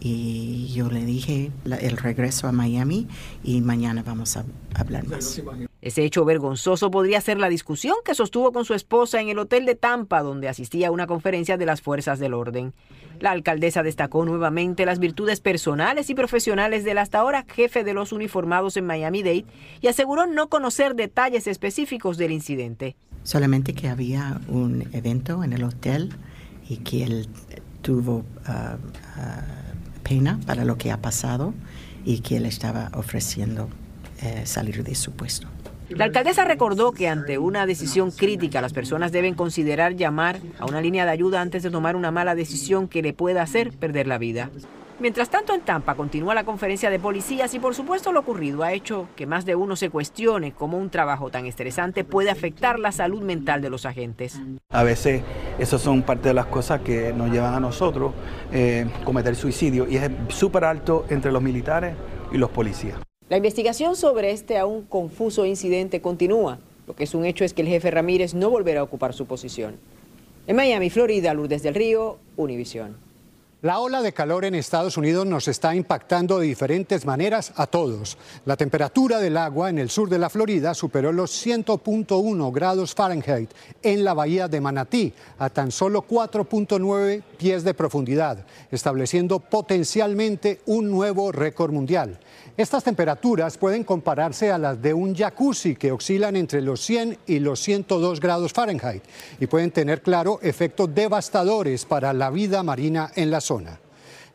y 0.00 0.72
yo 0.72 0.88
le 0.88 1.04
dije 1.04 1.52
el 1.66 1.96
regreso 1.98 2.48
a 2.48 2.52
Miami 2.52 3.06
y 3.44 3.60
mañana 3.60 4.02
vamos 4.02 4.38
a 4.38 4.46
hablar 4.74 5.06
más. 5.06 5.42
Ese 5.82 6.04
hecho 6.04 6.24
vergonzoso 6.24 6.90
podría 6.90 7.20
ser 7.20 7.38
la 7.38 7.50
discusión 7.50 7.96
que 8.02 8.14
sostuvo 8.14 8.50
con 8.50 8.64
su 8.64 8.72
esposa 8.72 9.20
en 9.20 9.28
el 9.28 9.38
hotel 9.38 9.66
de 9.66 9.74
Tampa, 9.74 10.22
donde 10.22 10.48
asistía 10.48 10.88
a 10.88 10.90
una 10.90 11.06
conferencia 11.06 11.58
de 11.58 11.66
las 11.66 11.82
fuerzas 11.82 12.18
del 12.18 12.32
orden. 12.32 12.72
La 13.20 13.32
alcaldesa 13.32 13.82
destacó 13.82 14.24
nuevamente 14.24 14.86
las 14.86 15.00
virtudes 15.00 15.40
personales 15.40 16.08
y 16.08 16.14
profesionales 16.14 16.82
del 16.82 16.96
hasta 16.96 17.18
ahora 17.18 17.44
jefe 17.46 17.84
de 17.84 17.92
los 17.92 18.10
uniformados 18.10 18.78
en 18.78 18.86
Miami-Dade 18.86 19.44
y 19.82 19.86
aseguró 19.86 20.26
no 20.26 20.48
conocer 20.48 20.94
detalles 20.94 21.46
específicos 21.46 22.16
del 22.16 22.32
incidente. 22.32 22.96
Solamente 23.24 23.72
que 23.74 23.88
había 23.88 24.40
un 24.48 24.88
evento 24.92 25.44
en 25.44 25.52
el 25.52 25.64
hotel 25.64 26.10
y 26.68 26.78
que 26.78 27.04
él 27.04 27.28
tuvo 27.82 28.24
ah, 28.46 28.76
pena 30.02 30.40
para 30.46 30.64
lo 30.64 30.76
que 30.78 30.90
ha 30.90 31.00
pasado 31.00 31.54
y 32.04 32.20
que 32.20 32.36
él 32.36 32.46
estaba 32.46 32.90
ofreciendo 32.94 33.68
eh, 34.22 34.42
salir 34.44 34.82
de 34.84 34.94
su 34.94 35.12
puesto. 35.12 35.48
La 35.88 36.04
alcaldesa 36.04 36.44
recordó 36.44 36.92
que 36.92 37.08
ante 37.08 37.38
una 37.38 37.66
decisión 37.66 38.10
crítica 38.10 38.60
las 38.60 38.72
personas 38.72 39.12
deben 39.12 39.34
considerar 39.34 39.94
llamar 39.94 40.40
a 40.58 40.64
una 40.64 40.80
línea 40.80 41.04
de 41.04 41.10
ayuda 41.10 41.40
antes 41.40 41.62
de 41.62 41.70
tomar 41.70 41.96
una 41.96 42.10
mala 42.10 42.34
decisión 42.34 42.88
que 42.88 43.02
le 43.02 43.12
pueda 43.12 43.42
hacer 43.42 43.72
perder 43.72 44.06
la 44.06 44.18
vida. 44.18 44.50
Mientras 45.02 45.30
tanto, 45.30 45.52
en 45.52 45.62
Tampa 45.62 45.96
continúa 45.96 46.32
la 46.32 46.44
conferencia 46.44 46.88
de 46.88 47.00
policías 47.00 47.52
y 47.54 47.58
por 47.58 47.74
supuesto 47.74 48.12
lo 48.12 48.20
ocurrido 48.20 48.62
ha 48.62 48.72
hecho 48.72 49.08
que 49.16 49.26
más 49.26 49.44
de 49.44 49.56
uno 49.56 49.74
se 49.74 49.90
cuestione 49.90 50.52
cómo 50.52 50.78
un 50.78 50.90
trabajo 50.90 51.28
tan 51.28 51.44
estresante 51.44 52.04
puede 52.04 52.30
afectar 52.30 52.78
la 52.78 52.92
salud 52.92 53.20
mental 53.20 53.62
de 53.62 53.68
los 53.68 53.84
agentes. 53.84 54.40
A 54.70 54.84
veces 54.84 55.22
esas 55.58 55.80
son 55.82 56.02
parte 56.02 56.28
de 56.28 56.34
las 56.34 56.46
cosas 56.46 56.82
que 56.82 57.12
nos 57.12 57.32
llevan 57.32 57.52
a 57.52 57.58
nosotros 57.58 58.12
eh, 58.52 58.86
cometer 59.04 59.34
suicidio 59.34 59.88
y 59.90 59.96
es 59.96 60.08
súper 60.28 60.62
alto 60.62 61.04
entre 61.10 61.32
los 61.32 61.42
militares 61.42 61.96
y 62.30 62.38
los 62.38 62.50
policías. 62.50 63.00
La 63.28 63.38
investigación 63.38 63.96
sobre 63.96 64.30
este 64.30 64.56
aún 64.56 64.82
confuso 64.82 65.44
incidente 65.44 66.00
continúa. 66.00 66.60
Lo 66.86 66.94
que 66.94 67.02
es 67.02 67.14
un 67.16 67.24
hecho 67.24 67.44
es 67.44 67.54
que 67.54 67.62
el 67.62 67.68
jefe 67.68 67.90
Ramírez 67.90 68.34
no 68.34 68.50
volverá 68.50 68.78
a 68.78 68.84
ocupar 68.84 69.14
su 69.14 69.26
posición. 69.26 69.74
En 70.46 70.54
Miami, 70.54 70.90
Florida, 70.90 71.34
Lourdes 71.34 71.64
del 71.64 71.74
Río, 71.74 72.18
Univisión. 72.36 73.10
La 73.62 73.78
ola 73.78 74.02
de 74.02 74.12
calor 74.12 74.44
en 74.44 74.56
Estados 74.56 74.96
Unidos 74.96 75.24
nos 75.24 75.46
está 75.46 75.72
impactando 75.72 76.40
de 76.40 76.48
diferentes 76.48 77.06
maneras 77.06 77.52
a 77.54 77.68
todos. 77.68 78.18
La 78.44 78.56
temperatura 78.56 79.20
del 79.20 79.36
agua 79.36 79.70
en 79.70 79.78
el 79.78 79.88
sur 79.88 80.08
de 80.08 80.18
la 80.18 80.30
Florida 80.30 80.74
superó 80.74 81.12
los 81.12 81.30
100.1 81.46 82.52
grados 82.52 82.92
Fahrenheit 82.92 83.52
en 83.80 84.02
la 84.02 84.14
bahía 84.14 84.48
de 84.48 84.60
Manatí, 84.60 85.14
a 85.38 85.48
tan 85.48 85.70
solo 85.70 86.04
4.9 86.08 87.22
pies 87.38 87.62
de 87.62 87.72
profundidad, 87.72 88.44
estableciendo 88.72 89.38
potencialmente 89.38 90.60
un 90.66 90.90
nuevo 90.90 91.30
récord 91.30 91.72
mundial. 91.72 92.18
Estas 92.54 92.84
temperaturas 92.84 93.56
pueden 93.56 93.82
compararse 93.82 94.52
a 94.52 94.58
las 94.58 94.82
de 94.82 94.92
un 94.92 95.14
jacuzzi 95.16 95.74
que 95.74 95.90
oscilan 95.90 96.36
entre 96.36 96.60
los 96.60 96.82
100 96.82 97.18
y 97.26 97.38
los 97.38 97.60
102 97.60 98.20
grados 98.20 98.52
Fahrenheit 98.52 99.02
y 99.40 99.46
pueden 99.46 99.70
tener, 99.70 100.02
claro, 100.02 100.38
efectos 100.42 100.94
devastadores 100.94 101.86
para 101.86 102.12
la 102.12 102.28
vida 102.28 102.62
marina 102.62 103.10
en 103.16 103.30
la 103.30 103.40
zona. 103.40 103.80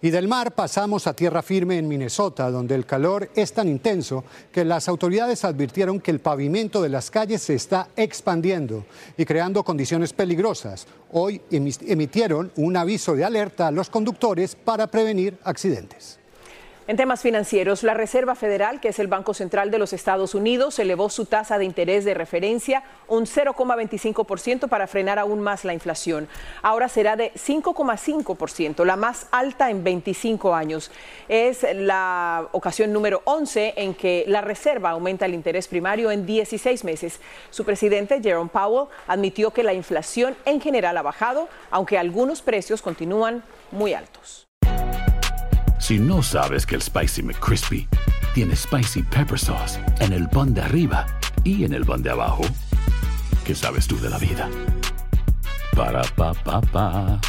Y 0.02 0.10
del 0.10 0.28
mar 0.28 0.56
pasamos 0.56 1.06
a 1.06 1.14
tierra 1.14 1.44
firme 1.44 1.78
en 1.78 1.88
Minnesota, 1.88 2.50
donde 2.50 2.74
el 2.74 2.88
calor 2.88 3.30
es 3.36 3.54
tan 3.54 3.68
intenso 3.68 4.24
que 4.52 4.66
las 4.66 4.88
autoridades 4.88 5.46
advirtieron 5.46 6.00
que 6.00 6.10
el 6.10 6.20
pavimento 6.20 6.82
de 6.82 6.90
las 6.90 7.12
calles 7.12 7.44
se 7.44 7.54
está 7.54 7.90
expandiendo 7.96 8.86
y 9.16 9.26
creando 9.26 9.64
condiciones 9.64 10.14
peligrosas. 10.14 10.88
Hoy 11.12 11.42
emitieron 11.52 12.52
un 12.56 12.78
aviso 12.78 13.16
de 13.16 13.26
alerta 13.26 13.68
a 13.68 13.72
los 13.72 13.92
conductores 13.92 14.56
para 14.56 14.88
prevenir 14.88 15.38
accidentes. 15.44 16.20
En 16.88 16.96
temas 16.96 17.22
financieros, 17.22 17.84
la 17.84 17.94
Reserva 17.94 18.34
Federal, 18.34 18.80
que 18.80 18.88
es 18.88 19.00
el 19.00 19.08
Banco 19.08 19.34
Central 19.34 19.72
de 19.72 19.78
los 19.78 19.92
Estados 19.92 20.34
Unidos, 20.34 20.80
elevó 20.80 21.10
su 21.10 21.26
tasa 21.26 21.58
de 21.58 21.66
interés 21.66 22.06
de 22.06 22.14
referencia 22.14 22.82
un 23.10 23.26
0,25% 23.26 24.70
para 24.70 24.88
frenar 24.88 25.20
aún 25.20 25.42
más 25.42 25.66
la 25.66 25.74
inflación. 25.74 26.30
Ahora 26.62 26.88
será 26.88 27.18
de 27.18 27.34
5,5%, 27.34 28.86
la 28.86 28.96
más 28.96 29.28
alta 29.32 29.70
en 29.70 29.84
25 29.84 30.56
años. 30.56 30.90
Es 31.28 31.66
la 31.76 32.48
ocasión 32.54 32.94
número 32.94 33.22
11 33.26 33.74
en 33.76 33.94
que 33.94 34.24
la 34.26 34.40
Reserva 34.40 34.92
aumenta 34.92 35.26
el 35.26 35.34
interés 35.34 35.68
primario 35.68 36.10
en 36.10 36.26
16 36.26 36.86
meses. 36.86 37.20
Su 37.50 37.66
presidente, 37.66 38.22
Jerome 38.24 38.50
Powell, 38.50 38.88
admitió 39.08 39.52
que 39.52 39.64
la 39.64 39.74
inflación 39.74 40.38
en 40.46 40.62
general 40.62 40.96
ha 40.96 41.02
bajado, 41.02 41.50
aunque 41.70 41.98
algunos 41.98 42.42
precios 42.42 42.82
continúan 42.82 43.44
muy 43.72 43.94
altos. 43.94 44.47
Si 45.80 46.00
no 46.00 46.24
sabes 46.24 46.66
que 46.66 46.76
el 46.76 46.82
Spicy 46.82 47.22
McCrispy 47.22 47.88
tiene 48.34 48.56
Spicy 48.56 49.04
Pepper 49.04 49.40
Sauce 49.40 49.80
en 50.00 50.12
el 50.12 50.28
pan 50.28 50.54
de 50.54 50.62
arriba 50.62 51.06
y 51.44 51.64
en 51.64 51.74
el 51.74 51.86
pan 51.86 52.02
de 52.02 52.10
abajo, 52.10 52.44
¿qué 53.46 53.54
sabes 53.54 53.88
tú 53.88 54.00
de 54.00 54.10
la 54.10 54.18
vida? 54.18 54.50
Para, 55.76 56.02
pa, 56.16 56.34
pa, 56.34 56.62
pa. 56.62 57.22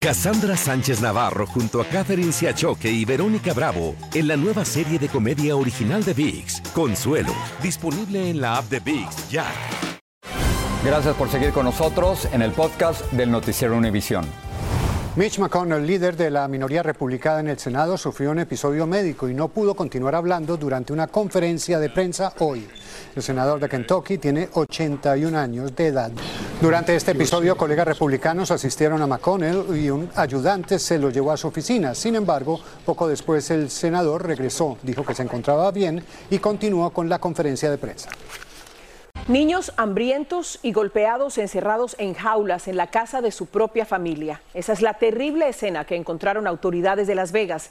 Cassandra 0.00 0.56
Sánchez 0.56 1.00
Navarro 1.02 1.46
junto 1.46 1.80
a 1.80 1.84
Catherine 1.84 2.32
Siachoque 2.32 2.90
y 2.90 3.04
Verónica 3.04 3.52
Bravo 3.52 3.94
en 4.14 4.28
la 4.28 4.36
nueva 4.36 4.64
serie 4.64 4.98
de 4.98 5.08
comedia 5.08 5.56
original 5.56 6.04
de 6.04 6.14
VIX, 6.14 6.62
Consuelo, 6.72 7.34
disponible 7.62 8.30
en 8.30 8.40
la 8.40 8.56
app 8.56 8.70
de 8.70 8.80
VIX 8.80 9.28
ya. 9.28 9.46
Gracias 10.84 11.14
por 11.16 11.28
seguir 11.28 11.50
con 11.50 11.64
nosotros 11.64 12.28
en 12.32 12.42
el 12.42 12.52
podcast 12.52 13.04
del 13.12 13.30
Noticiero 13.30 13.76
Univisión. 13.76 14.24
Mitch 15.16 15.38
McConnell, 15.38 15.84
líder 15.84 16.16
de 16.16 16.30
la 16.30 16.46
minoría 16.46 16.82
republicana 16.82 17.40
en 17.40 17.48
el 17.48 17.58
Senado, 17.58 17.98
sufrió 17.98 18.30
un 18.30 18.38
episodio 18.38 18.86
médico 18.86 19.28
y 19.28 19.34
no 19.34 19.48
pudo 19.48 19.74
continuar 19.74 20.14
hablando 20.14 20.56
durante 20.56 20.92
una 20.92 21.08
conferencia 21.08 21.80
de 21.80 21.90
prensa 21.90 22.32
hoy. 22.38 22.68
El 23.16 23.22
senador 23.22 23.58
de 23.58 23.68
Kentucky 23.68 24.18
tiene 24.18 24.48
81 24.52 25.36
años 25.36 25.74
de 25.74 25.86
edad. 25.88 26.12
Durante 26.60 26.94
este 26.94 27.12
episodio, 27.12 27.56
colegas 27.56 27.88
republicanos 27.88 28.52
asistieron 28.52 29.02
a 29.02 29.06
McConnell 29.08 29.76
y 29.76 29.90
un 29.90 30.08
ayudante 30.14 30.78
se 30.78 30.98
lo 30.98 31.10
llevó 31.10 31.32
a 31.32 31.36
su 31.36 31.48
oficina. 31.48 31.94
Sin 31.94 32.14
embargo, 32.14 32.60
poco 32.86 33.08
después 33.08 33.50
el 33.50 33.70
senador 33.70 34.24
regresó, 34.24 34.78
dijo 34.82 35.04
que 35.04 35.14
se 35.14 35.22
encontraba 35.24 35.72
bien 35.72 36.04
y 36.30 36.38
continuó 36.38 36.90
con 36.90 37.08
la 37.08 37.18
conferencia 37.18 37.70
de 37.70 37.78
prensa. 37.78 38.10
Niños 39.28 39.74
hambrientos 39.76 40.58
y 40.62 40.72
golpeados 40.72 41.36
encerrados 41.36 41.96
en 41.98 42.14
jaulas 42.14 42.66
en 42.66 42.78
la 42.78 42.86
casa 42.86 43.20
de 43.20 43.30
su 43.30 43.44
propia 43.44 43.84
familia. 43.84 44.40
Esa 44.54 44.72
es 44.72 44.80
la 44.80 44.94
terrible 44.94 45.50
escena 45.50 45.84
que 45.84 45.96
encontraron 45.96 46.46
autoridades 46.46 47.06
de 47.06 47.14
Las 47.14 47.30
Vegas. 47.30 47.70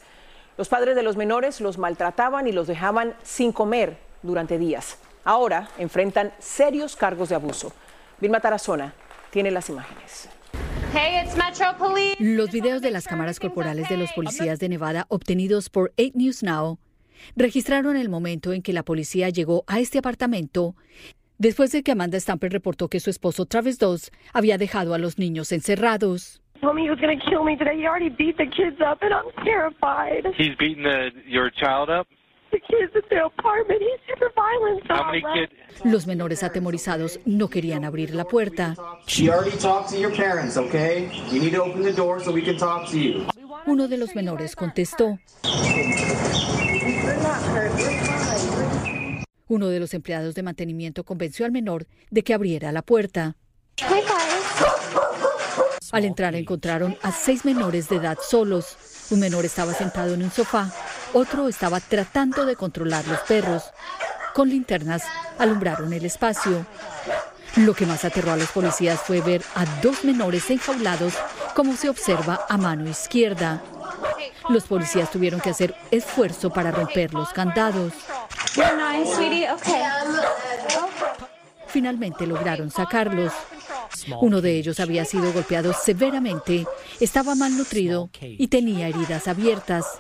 Los 0.56 0.70
padres 0.70 0.96
de 0.96 1.02
los 1.02 1.18
menores 1.18 1.60
los 1.60 1.80
maltrataban 1.80 2.46
y 2.46 2.52
los 2.52 2.68
dejaban 2.68 3.16
sin 3.24 3.52
comer 3.52 3.98
durante 4.22 4.60
días. 4.60 5.00
Ahora 5.24 5.68
enfrentan 5.80 6.32
serios 6.38 6.96
cargos 6.96 7.30
de 7.30 7.36
abuso. 7.36 7.74
Vilma 8.22 8.40
Tarazona 8.40 8.94
tiene 9.32 9.50
las 9.50 9.68
imágenes. 9.70 10.30
Los 12.20 12.52
videos 12.52 12.84
de 12.84 12.92
las 12.92 13.08
cámaras 13.08 13.40
corporales 13.40 13.90
de 13.90 13.98
los 13.98 14.14
policías 14.14 14.60
de 14.60 14.70
Nevada 14.70 15.08
obtenidos 15.10 15.72
por 15.72 15.92
8 15.98 16.12
News 16.14 16.44
Now 16.44 16.78
registraron 17.36 17.98
el 17.98 18.10
momento 18.10 18.54
en 18.54 18.62
que 18.62 18.74
la 18.74 18.84
policía 18.84 19.30
llegó 19.30 19.64
a 19.68 19.80
este 19.80 19.98
apartamento 19.98 20.76
después 21.38 21.72
de 21.72 21.84
que 21.84 21.92
Amanda 21.92 22.20
Stamper 22.20 22.52
reportó 22.52 22.88
que 22.88 23.00
su 23.00 23.10
esposo 23.10 23.46
Travis 23.46 23.80
Doss 23.80 24.12
había 24.34 24.58
dejado 24.58 24.94
a 24.94 24.98
los 24.98 25.18
niños 25.18 25.52
encerrados. 25.52 26.42
told 26.62 26.76
me 26.76 26.84
he 26.84 26.90
was 26.90 27.00
going 27.00 27.18
to 27.18 27.26
kill 27.30 27.44
me 27.44 27.56
today. 27.56 27.78
He 27.78 27.86
already 27.86 28.10
beat 28.10 28.38
the 28.38 28.46
kids 28.46 28.78
up, 28.82 29.00
and 29.02 29.14
I'm 29.14 29.32
terrified. 29.46 30.26
He's 30.36 30.56
beating 30.58 30.84
the, 30.84 31.12
your 31.28 31.50
child 31.50 31.90
up? 31.90 32.08
The 32.52 32.60
kids 32.60 32.94
at 32.96 33.10
the 33.10 33.26
apartment. 33.26 33.82
He's 33.82 34.00
super 34.08 34.32
violent. 34.34 34.84
How 34.88 35.12
many 35.12 35.22
kids? 35.22 35.52
Los 35.84 36.08
menores 36.08 36.44
atemorizados 36.44 37.20
no 37.26 37.50
querían 37.50 37.84
abrir 37.84 38.16
la 38.16 38.24
puerta. 38.24 38.76
She 39.06 39.30
already 39.30 39.58
talked 39.58 39.90
to 39.90 40.00
your 40.00 40.12
parents, 40.16 40.58
okay? 40.58 41.10
You 41.30 41.42
need 41.42 41.52
to 41.52 41.62
open 41.62 41.84
the 41.84 41.92
door 41.92 42.22
so 42.22 42.32
we 42.32 42.42
can 42.42 42.58
talk 42.58 42.90
to 42.92 42.98
you. 42.98 43.26
Uno 43.66 43.88
de 43.88 43.98
los 43.98 44.16
menores 44.16 44.56
contestó. 44.56 45.20
Uno 49.48 49.68
de 49.68 49.80
los 49.80 49.94
empleados 49.94 50.36
de 50.36 50.44
mantenimiento 50.44 51.04
convenció 51.04 51.46
al 51.46 51.52
menor 51.52 51.88
de 52.10 52.24
que 52.24 52.34
abriera 52.34 52.72
la 52.72 52.82
puerta. 52.82 53.36
Al 55.92 56.04
entrar 56.04 56.36
encontraron 56.36 56.98
a 57.02 57.12
seis 57.12 57.46
menores 57.46 57.88
de 57.88 57.96
edad 57.96 58.18
solos. 58.22 58.76
Un 59.10 59.22
menor 59.22 59.46
estaba 59.46 59.74
sentado 59.74 60.14
en 60.14 60.24
un 60.24 60.32
sofá, 60.32 60.70
otro 61.14 61.48
estaba 61.48 61.80
tratando 61.80 62.46
de 62.46 62.58
controlar 62.58 63.08
los 63.08 63.20
perros. 63.22 63.64
Con 64.34 64.50
linternas 64.50 65.04
alumbraron 65.38 65.94
el 65.94 66.06
espacio. 66.06 66.66
Lo 67.56 67.74
que 67.74 67.86
más 67.86 68.04
aterró 68.04 68.34
a 68.34 68.38
los 68.38 68.52
policías 68.52 69.00
fue 69.00 69.22
ver 69.22 69.42
a 69.56 69.66
dos 69.82 70.04
menores 70.04 70.52
enjaulados, 70.52 71.14
como 71.56 71.76
se 71.76 71.90
observa 71.90 72.46
a 72.50 72.58
mano 72.58 72.88
izquierda. 72.90 73.64
Los 74.50 74.66
policías 74.66 75.10
tuvieron 75.10 75.40
que 75.40 75.50
hacer 75.50 75.74
esfuerzo 75.90 76.50
para 76.50 76.72
romper 76.72 77.14
los 77.14 77.30
candados. 77.30 77.94
Finalmente 81.68 82.26
lograron 82.26 82.72
sacarlos. 82.72 83.34
Uno 84.22 84.42
de 84.42 84.58
ellos 84.58 84.80
había 84.80 85.06
sido 85.06 85.32
golpeado 85.34 85.74
severamente, 85.74 86.66
estaba 87.00 87.36
malnutrido 87.36 88.10
y 88.22 88.48
tenía 88.48 88.88
heridas 88.88 89.28
abiertas. 89.28 90.00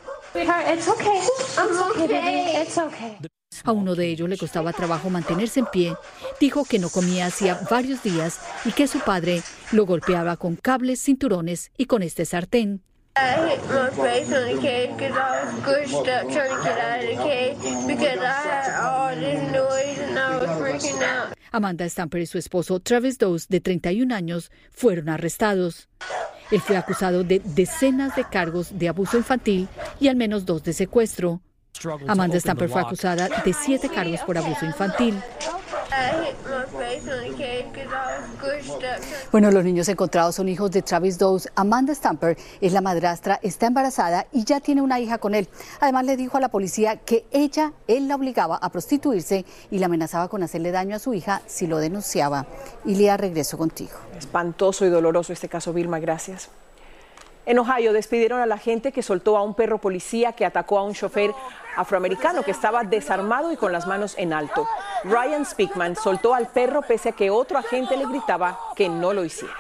A 3.63 3.71
uno 3.71 3.95
de 3.95 4.07
ellos 4.07 4.29
le 4.29 4.37
costaba 4.37 4.73
trabajo 4.73 5.09
mantenerse 5.09 5.61
en 5.61 5.65
pie. 5.67 5.95
Dijo 6.39 6.63
que 6.65 6.79
no 6.79 6.89
comía 6.89 7.25
hacía 7.25 7.59
varios 7.69 8.03
días 8.03 8.39
y 8.65 8.71
que 8.71 8.87
su 8.87 8.99
padre 8.99 9.41
lo 9.71 9.85
golpeaba 9.85 10.37
con 10.37 10.55
cables, 10.55 11.01
cinturones 11.01 11.71
y 11.77 11.85
con 11.85 12.03
este 12.03 12.25
sartén. 12.25 12.83
Amanda 21.51 21.89
Stamper 21.89 22.21
y 22.21 22.25
su 22.25 22.37
esposo 22.37 22.79
Travis 22.79 23.17
Dose, 23.17 23.47
de 23.49 23.59
31 23.59 24.13
años, 24.13 24.51
fueron 24.71 25.09
arrestados. 25.09 25.89
Él 26.51 26.61
fue 26.61 26.77
acusado 26.77 27.23
de 27.23 27.41
decenas 27.43 28.15
de 28.15 28.23
cargos 28.23 28.77
de 28.77 28.89
abuso 28.89 29.17
infantil 29.17 29.67
y 29.99 30.07
al 30.07 30.15
menos 30.15 30.45
dos 30.45 30.63
de 30.63 30.73
secuestro. 30.73 31.41
Amanda 32.07 32.39
Stamper 32.39 32.69
fue 32.69 32.81
acusada 32.81 33.29
de 33.43 33.53
siete 33.53 33.89
cargos 33.89 34.21
por 34.21 34.37
abuso 34.37 34.65
infantil. 34.65 35.15
Bueno, 39.29 39.51
los 39.51 39.65
niños 39.65 39.89
encontrados 39.89 40.35
son 40.35 40.47
hijos 40.47 40.71
de 40.71 40.81
Travis 40.81 41.17
Dowes. 41.17 41.49
Amanda 41.55 41.93
Stamper 41.93 42.37
es 42.61 42.71
la 42.71 42.79
madrastra, 42.79 43.41
está 43.43 43.67
embarazada 43.67 44.25
y 44.31 44.45
ya 44.45 44.61
tiene 44.61 44.81
una 44.81 45.01
hija 45.01 45.17
con 45.17 45.35
él. 45.35 45.49
Además 45.81 46.05
le 46.05 46.15
dijo 46.15 46.37
a 46.37 46.39
la 46.39 46.47
policía 46.47 46.95
que 46.95 47.25
ella, 47.31 47.73
él 47.87 48.07
la 48.07 48.15
obligaba 48.15 48.55
a 48.55 48.69
prostituirse 48.69 49.45
y 49.69 49.79
la 49.79 49.87
amenazaba 49.87 50.29
con 50.29 50.43
hacerle 50.43 50.71
daño 50.71 50.95
a 50.95 50.99
su 50.99 51.13
hija 51.13 51.41
si 51.45 51.67
lo 51.67 51.79
denunciaba. 51.79 52.45
Ilia, 52.85 53.17
regreso 53.17 53.57
contigo. 53.57 53.97
Espantoso 54.17 54.85
y 54.85 54.89
doloroso 54.89 55.33
este 55.33 55.49
caso, 55.49 55.73
Vilma, 55.73 55.99
gracias. 55.99 56.49
En 57.45 57.59
Ohio 57.59 57.91
despidieron 57.91 58.39
a 58.39 58.45
la 58.45 58.57
gente 58.57 58.93
que 58.93 59.01
soltó 59.01 59.37
a 59.37 59.43
un 59.43 59.55
perro 59.55 59.77
policía 59.77 60.33
que 60.33 60.45
atacó 60.45 60.79
a 60.79 60.83
un 60.83 60.93
chofer 60.93 61.33
afroamericano 61.75 62.43
que 62.43 62.51
estaba 62.51 62.83
desarmado 62.83 63.51
y 63.51 63.57
con 63.57 63.71
las 63.73 63.87
manos 63.87 64.15
en 64.17 64.31
alto. 64.31 64.65
Ryan 65.03 65.45
Speakman 65.45 65.95
soltó 65.95 66.33
al 66.33 66.47
perro 66.47 66.81
pese 66.81 67.09
a 67.09 67.11
que 67.11 67.29
otro 67.29 67.57
agente 67.57 67.95
le 67.97 68.07
gritaba 68.07 68.59
que 68.75 68.89
no 68.89 69.13
lo 69.13 69.23
hiciera. 69.23 69.53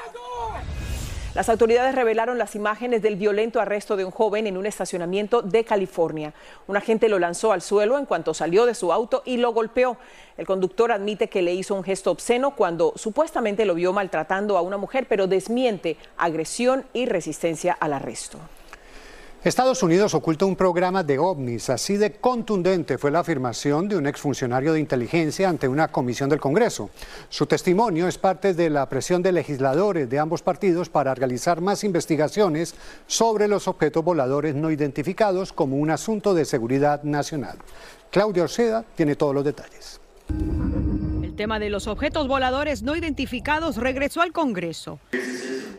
Las 1.37 1.49
autoridades 1.49 1.93
revelaron 1.93 2.39
las 2.39 2.55
imágenes 2.55 3.03
del 3.03 3.15
violento 3.15 3.59
arresto 3.59 3.95
de 3.95 4.03
un 4.03 4.09
joven 4.09 4.47
en 4.47 4.57
un 4.57 4.65
estacionamiento 4.65 5.43
de 5.43 5.63
California. 5.63 6.33
Un 6.65 6.77
agente 6.77 7.09
lo 7.09 7.19
lanzó 7.19 7.51
al 7.51 7.61
suelo 7.61 7.99
en 7.99 8.07
cuanto 8.07 8.33
salió 8.33 8.65
de 8.65 8.73
su 8.73 8.91
auto 8.91 9.21
y 9.23 9.37
lo 9.37 9.53
golpeó. 9.53 9.97
El 10.35 10.47
conductor 10.47 10.91
admite 10.91 11.29
que 11.29 11.43
le 11.43 11.53
hizo 11.53 11.75
un 11.75 11.83
gesto 11.83 12.09
obsceno 12.09 12.55
cuando 12.55 12.93
supuestamente 12.95 13.65
lo 13.65 13.75
vio 13.75 13.93
maltratando 13.93 14.57
a 14.57 14.61
una 14.61 14.77
mujer, 14.77 15.05
pero 15.07 15.27
desmiente 15.27 15.97
agresión 16.17 16.85
y 16.93 17.05
resistencia 17.05 17.77
al 17.79 17.93
arresto. 17.93 18.39
Estados 19.47 19.81
Unidos 19.81 20.13
oculta 20.13 20.45
un 20.45 20.57
programa 20.57 21.03
de 21.05 21.19
ovnis. 21.19 21.69
Así 21.69 21.95
de 21.95 22.11
contundente 22.11 22.97
fue 22.97 23.11
la 23.11 23.19
afirmación 23.19 23.87
de 23.87 23.95
un 23.95 24.05
exfuncionario 24.05 24.73
de 24.73 24.81
inteligencia 24.81 25.47
ante 25.47 25.69
una 25.69 25.87
comisión 25.87 26.29
del 26.29 26.41
Congreso. 26.41 26.89
Su 27.29 27.45
testimonio 27.45 28.09
es 28.09 28.17
parte 28.17 28.53
de 28.53 28.69
la 28.69 28.89
presión 28.89 29.21
de 29.21 29.31
legisladores 29.31 30.09
de 30.09 30.19
ambos 30.19 30.41
partidos 30.41 30.89
para 30.89 31.15
realizar 31.15 31.61
más 31.61 31.85
investigaciones 31.85 32.75
sobre 33.07 33.47
los 33.47 33.69
objetos 33.69 34.03
voladores 34.03 34.53
no 34.53 34.69
identificados 34.69 35.53
como 35.53 35.77
un 35.77 35.91
asunto 35.91 36.33
de 36.33 36.43
seguridad 36.43 37.03
nacional. 37.03 37.57
Claudia 38.11 38.43
Orceda 38.43 38.83
tiene 38.97 39.15
todos 39.15 39.33
los 39.33 39.45
detalles. 39.45 40.01
Tema 41.37 41.59
de 41.59 41.69
los 41.69 41.85
objetos 41.85 42.27
voladores 42.27 42.81
no 42.81 42.95
identificados 42.95 43.77
regresó 43.77 44.21
al 44.21 44.31
Congreso. 44.31 44.99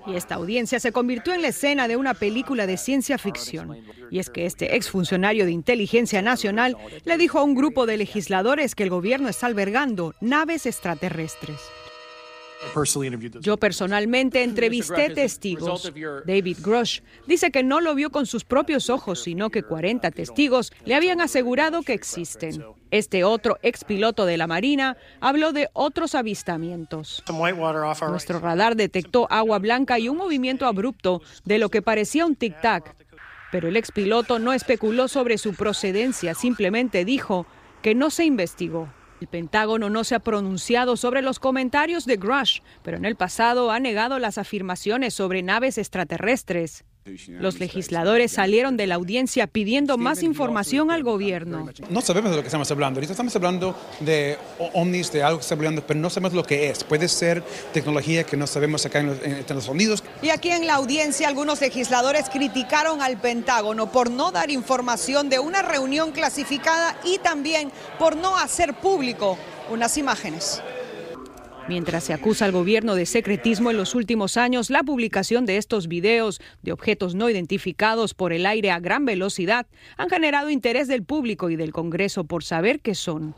Y 0.06 0.14
esta 0.14 0.36
audiencia 0.36 0.78
se 0.78 0.92
convirtió 0.92 1.34
en 1.34 1.42
la 1.42 1.48
escena 1.48 1.88
de 1.88 1.96
una 1.96 2.14
película 2.14 2.64
de 2.64 2.76
ciencia 2.76 3.18
ficción. 3.18 3.76
Y 4.08 4.20
es 4.20 4.30
que 4.30 4.46
este 4.46 4.76
exfuncionario 4.76 5.44
de 5.46 5.50
inteligencia 5.50 6.22
nacional 6.22 6.76
le 7.04 7.18
dijo 7.18 7.40
a 7.40 7.42
un 7.42 7.56
grupo 7.56 7.86
de 7.86 7.96
legisladores 7.96 8.76
que 8.76 8.84
el 8.84 8.90
gobierno 8.90 9.28
está 9.28 9.48
albergando 9.48 10.14
naves 10.20 10.64
extraterrestres. 10.64 11.58
Yo 13.40 13.56
personalmente 13.56 14.42
entrevisté 14.42 15.10
testigos. 15.10 15.92
David 16.26 16.58
Grush 16.60 17.00
dice 17.26 17.50
que 17.50 17.62
no 17.62 17.80
lo 17.80 17.94
vio 17.94 18.10
con 18.10 18.26
sus 18.26 18.44
propios 18.44 18.90
ojos, 18.90 19.22
sino 19.22 19.50
que 19.50 19.62
40 19.62 20.10
testigos 20.10 20.72
le 20.84 20.94
habían 20.94 21.20
asegurado 21.20 21.82
que 21.82 21.92
existen. 21.92 22.64
Este 22.90 23.24
otro 23.24 23.58
expiloto 23.62 24.26
de 24.26 24.36
la 24.36 24.46
Marina 24.46 24.96
habló 25.20 25.52
de 25.52 25.68
otros 25.72 26.14
avistamientos. 26.14 27.22
Nuestro 28.08 28.40
radar 28.40 28.76
detectó 28.76 29.30
agua 29.30 29.58
blanca 29.58 29.98
y 29.98 30.08
un 30.08 30.16
movimiento 30.16 30.66
abrupto 30.66 31.22
de 31.44 31.58
lo 31.58 31.68
que 31.68 31.82
parecía 31.82 32.26
un 32.26 32.36
tic-tac. 32.36 32.94
Pero 33.50 33.68
el 33.68 33.76
expiloto 33.76 34.38
no 34.38 34.52
especuló 34.52 35.08
sobre 35.08 35.38
su 35.38 35.54
procedencia, 35.54 36.34
simplemente 36.34 37.04
dijo 37.04 37.46
que 37.82 37.94
no 37.94 38.10
se 38.10 38.24
investigó. 38.24 38.88
El 39.20 39.26
Pentágono 39.26 39.90
no 39.90 40.04
se 40.04 40.14
ha 40.14 40.20
pronunciado 40.20 40.96
sobre 40.96 41.22
los 41.22 41.40
comentarios 41.40 42.06
de 42.06 42.16
Grush, 42.16 42.60
pero 42.82 42.96
en 42.96 43.04
el 43.04 43.16
pasado 43.16 43.70
ha 43.70 43.80
negado 43.80 44.18
las 44.18 44.38
afirmaciones 44.38 45.14
sobre 45.14 45.42
naves 45.42 45.76
extraterrestres. 45.76 46.84
Los 47.28 47.60
legisladores 47.60 48.32
salieron 48.32 48.76
de 48.76 48.86
la 48.86 48.96
audiencia 48.96 49.46
pidiendo 49.46 49.98
más 49.98 50.22
información 50.22 50.90
al 50.90 51.02
gobierno. 51.02 51.68
No 51.88 52.00
sabemos 52.00 52.30
de 52.30 52.36
lo 52.36 52.42
que 52.42 52.48
estamos 52.48 52.70
hablando. 52.70 52.98
Ahorita 52.98 53.12
estamos 53.12 53.34
hablando 53.36 53.76
de 54.00 54.38
ovnis, 54.74 55.12
de 55.12 55.22
algo 55.22 55.38
que 55.38 55.42
estamos 55.42 55.60
hablando, 55.60 55.86
pero 55.86 56.00
no 56.00 56.10
sabemos 56.10 56.34
lo 56.34 56.44
que 56.44 56.70
es. 56.70 56.84
Puede 56.84 57.08
ser 57.08 57.42
tecnología 57.72 58.24
que 58.24 58.36
no 58.36 58.46
sabemos 58.46 58.84
acá 58.86 59.00
en, 59.00 59.06
los, 59.08 59.22
en 59.22 59.32
Estados 59.32 59.68
Unidos. 59.68 60.02
Y 60.22 60.30
aquí 60.30 60.50
en 60.50 60.66
la 60.66 60.74
audiencia 60.74 61.28
algunos 61.28 61.60
legisladores 61.60 62.28
criticaron 62.28 63.02
al 63.02 63.20
Pentágono 63.20 63.90
por 63.90 64.10
no 64.10 64.30
dar 64.30 64.50
información 64.50 65.28
de 65.28 65.38
una 65.38 65.62
reunión 65.62 66.12
clasificada 66.12 66.98
y 67.04 67.18
también 67.18 67.70
por 67.98 68.16
no 68.16 68.36
hacer 68.36 68.74
público 68.74 69.38
unas 69.70 69.96
imágenes. 69.98 70.62
Mientras 71.68 72.04
se 72.04 72.14
acusa 72.14 72.47
al 72.47 72.52
gobierno 72.52 72.95
de 72.95 73.04
secretismo 73.04 73.71
en 73.71 73.76
los 73.76 73.95
últimos 73.95 74.38
años, 74.38 74.71
la 74.71 74.82
publicación 74.82 75.45
de 75.45 75.58
estos 75.58 75.86
videos 75.86 76.40
de 76.62 76.73
objetos 76.73 77.14
no 77.14 77.28
identificados 77.28 78.14
por 78.14 78.32
el 78.32 78.47
aire 78.47 78.71
a 78.71 78.80
gran 78.80 79.04
velocidad 79.04 79.66
han 79.99 80.08
generado 80.08 80.49
interés 80.49 80.88
del 80.88 81.04
público 81.04 81.50
y 81.50 81.56
del 81.56 81.73
Congreso 81.73 82.25
por 82.25 82.43
saber 82.43 82.80
qué 82.80 82.95
son. 82.95 83.34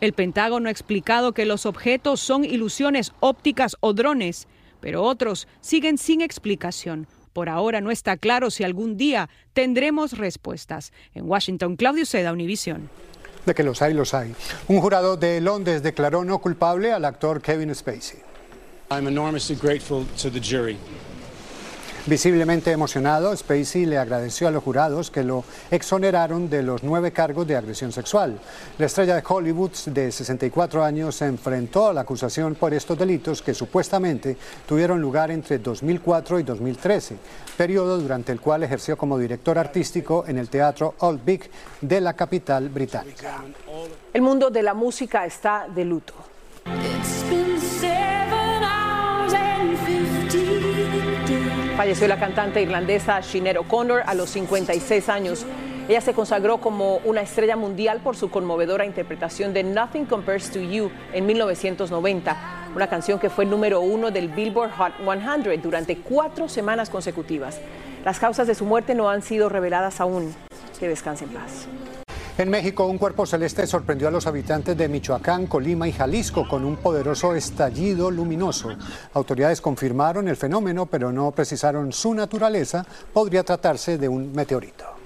El 0.00 0.14
Pentágono 0.14 0.68
ha 0.68 0.72
explicado 0.72 1.30
que 1.32 1.44
los 1.44 1.64
objetos 1.64 2.18
son 2.18 2.44
ilusiones 2.44 3.12
ópticas 3.20 3.76
o 3.78 3.92
drones, 3.92 4.48
pero 4.80 5.04
otros 5.04 5.46
siguen 5.60 5.96
sin 5.96 6.22
explicación. 6.22 7.06
Por 7.32 7.48
ahora 7.48 7.80
no 7.80 7.92
está 7.92 8.16
claro 8.16 8.50
si 8.50 8.64
algún 8.64 8.96
día 8.96 9.30
tendremos 9.52 10.18
respuestas. 10.18 10.92
En 11.14 11.28
Washington, 11.28 11.76
Claudio 11.76 12.04
Seda, 12.04 12.32
Univisión 12.32 12.90
de 13.46 13.54
que 13.54 13.62
los 13.62 13.82
hay, 13.82 13.94
los 13.94 14.14
hay. 14.14 14.34
Un 14.68 14.80
jurado 14.80 15.16
de 15.16 15.40
Londres 15.40 15.82
declaró 15.82 16.24
no 16.24 16.38
culpable 16.38 16.92
al 16.92 17.04
actor 17.04 17.40
Kevin 17.40 17.74
Spacey. 17.74 18.18
I'm 18.90 19.06
enormously 19.06 19.56
grateful 19.56 20.04
to 20.20 20.30
the 20.30 20.40
jury. 20.40 20.76
Visiblemente 22.06 22.70
emocionado, 22.70 23.36
Spacey 23.36 23.84
le 23.84 23.98
agradeció 23.98 24.48
a 24.48 24.50
los 24.50 24.64
jurados 24.64 25.10
que 25.10 25.22
lo 25.22 25.44
exoneraron 25.70 26.48
de 26.48 26.62
los 26.62 26.82
nueve 26.82 27.12
cargos 27.12 27.46
de 27.46 27.56
agresión 27.56 27.92
sexual. 27.92 28.38
La 28.78 28.86
estrella 28.86 29.14
de 29.14 29.22
Hollywood 29.26 29.72
de 29.86 30.10
64 30.10 30.82
años 30.82 31.16
se 31.16 31.26
enfrentó 31.26 31.88
a 31.88 31.92
la 31.92 32.00
acusación 32.00 32.54
por 32.54 32.72
estos 32.72 32.98
delitos 32.98 33.42
que 33.42 33.52
supuestamente 33.52 34.36
tuvieron 34.66 35.00
lugar 35.00 35.30
entre 35.30 35.58
2004 35.58 36.40
y 36.40 36.42
2013, 36.42 37.16
periodo 37.58 37.98
durante 37.98 38.32
el 38.32 38.40
cual 38.40 38.62
ejerció 38.62 38.96
como 38.96 39.18
director 39.18 39.58
artístico 39.58 40.24
en 40.26 40.38
el 40.38 40.48
Teatro 40.48 40.94
Old 41.00 41.22
Vic 41.22 41.50
de 41.82 42.00
la 42.00 42.14
capital 42.14 42.70
británica. 42.70 43.44
El 44.12 44.22
mundo 44.22 44.48
de 44.48 44.62
la 44.62 44.72
música 44.72 45.26
está 45.26 45.66
de 45.68 45.84
luto. 45.84 46.14
Falleció 51.80 52.08
la 52.08 52.18
cantante 52.18 52.60
irlandesa 52.60 53.22
Sinead 53.22 53.56
O'Connor 53.56 54.02
a 54.04 54.12
los 54.12 54.28
56 54.28 55.08
años. 55.08 55.46
Ella 55.88 56.02
se 56.02 56.12
consagró 56.12 56.58
como 56.58 56.96
una 57.06 57.22
estrella 57.22 57.56
mundial 57.56 58.00
por 58.04 58.18
su 58.18 58.28
conmovedora 58.28 58.84
interpretación 58.84 59.54
de 59.54 59.62
Nothing 59.62 60.04
Compares 60.04 60.50
to 60.50 60.60
You 60.60 60.90
en 61.14 61.24
1990, 61.24 62.36
una 62.76 62.86
canción 62.86 63.18
que 63.18 63.30
fue 63.30 63.46
número 63.46 63.80
uno 63.80 64.10
del 64.10 64.28
Billboard 64.28 64.72
Hot 64.72 64.92
100 64.98 65.62
durante 65.62 65.96
cuatro 65.96 66.50
semanas 66.50 66.90
consecutivas. 66.90 67.58
Las 68.04 68.18
causas 68.18 68.46
de 68.46 68.54
su 68.54 68.66
muerte 68.66 68.94
no 68.94 69.08
han 69.08 69.22
sido 69.22 69.48
reveladas 69.48 70.02
aún. 70.02 70.34
Que 70.78 70.86
descanse 70.86 71.24
en 71.24 71.30
paz. 71.30 71.66
En 72.38 72.48
México, 72.48 72.86
un 72.86 72.98
cuerpo 72.98 73.26
celeste 73.26 73.66
sorprendió 73.66 74.08
a 74.08 74.10
los 74.10 74.26
habitantes 74.26 74.76
de 74.76 74.88
Michoacán, 74.88 75.46
Colima 75.46 75.86
y 75.88 75.92
Jalisco 75.92 76.48
con 76.48 76.64
un 76.64 76.76
poderoso 76.76 77.34
estallido 77.34 78.10
luminoso. 78.10 78.70
Autoridades 79.14 79.60
confirmaron 79.60 80.28
el 80.28 80.36
fenómeno, 80.36 80.86
pero 80.86 81.12
no 81.12 81.30
precisaron 81.32 81.92
su 81.92 82.14
naturaleza. 82.14 82.86
Podría 83.12 83.44
tratarse 83.44 83.98
de 83.98 84.08
un 84.08 84.32
meteorito. 84.32 84.99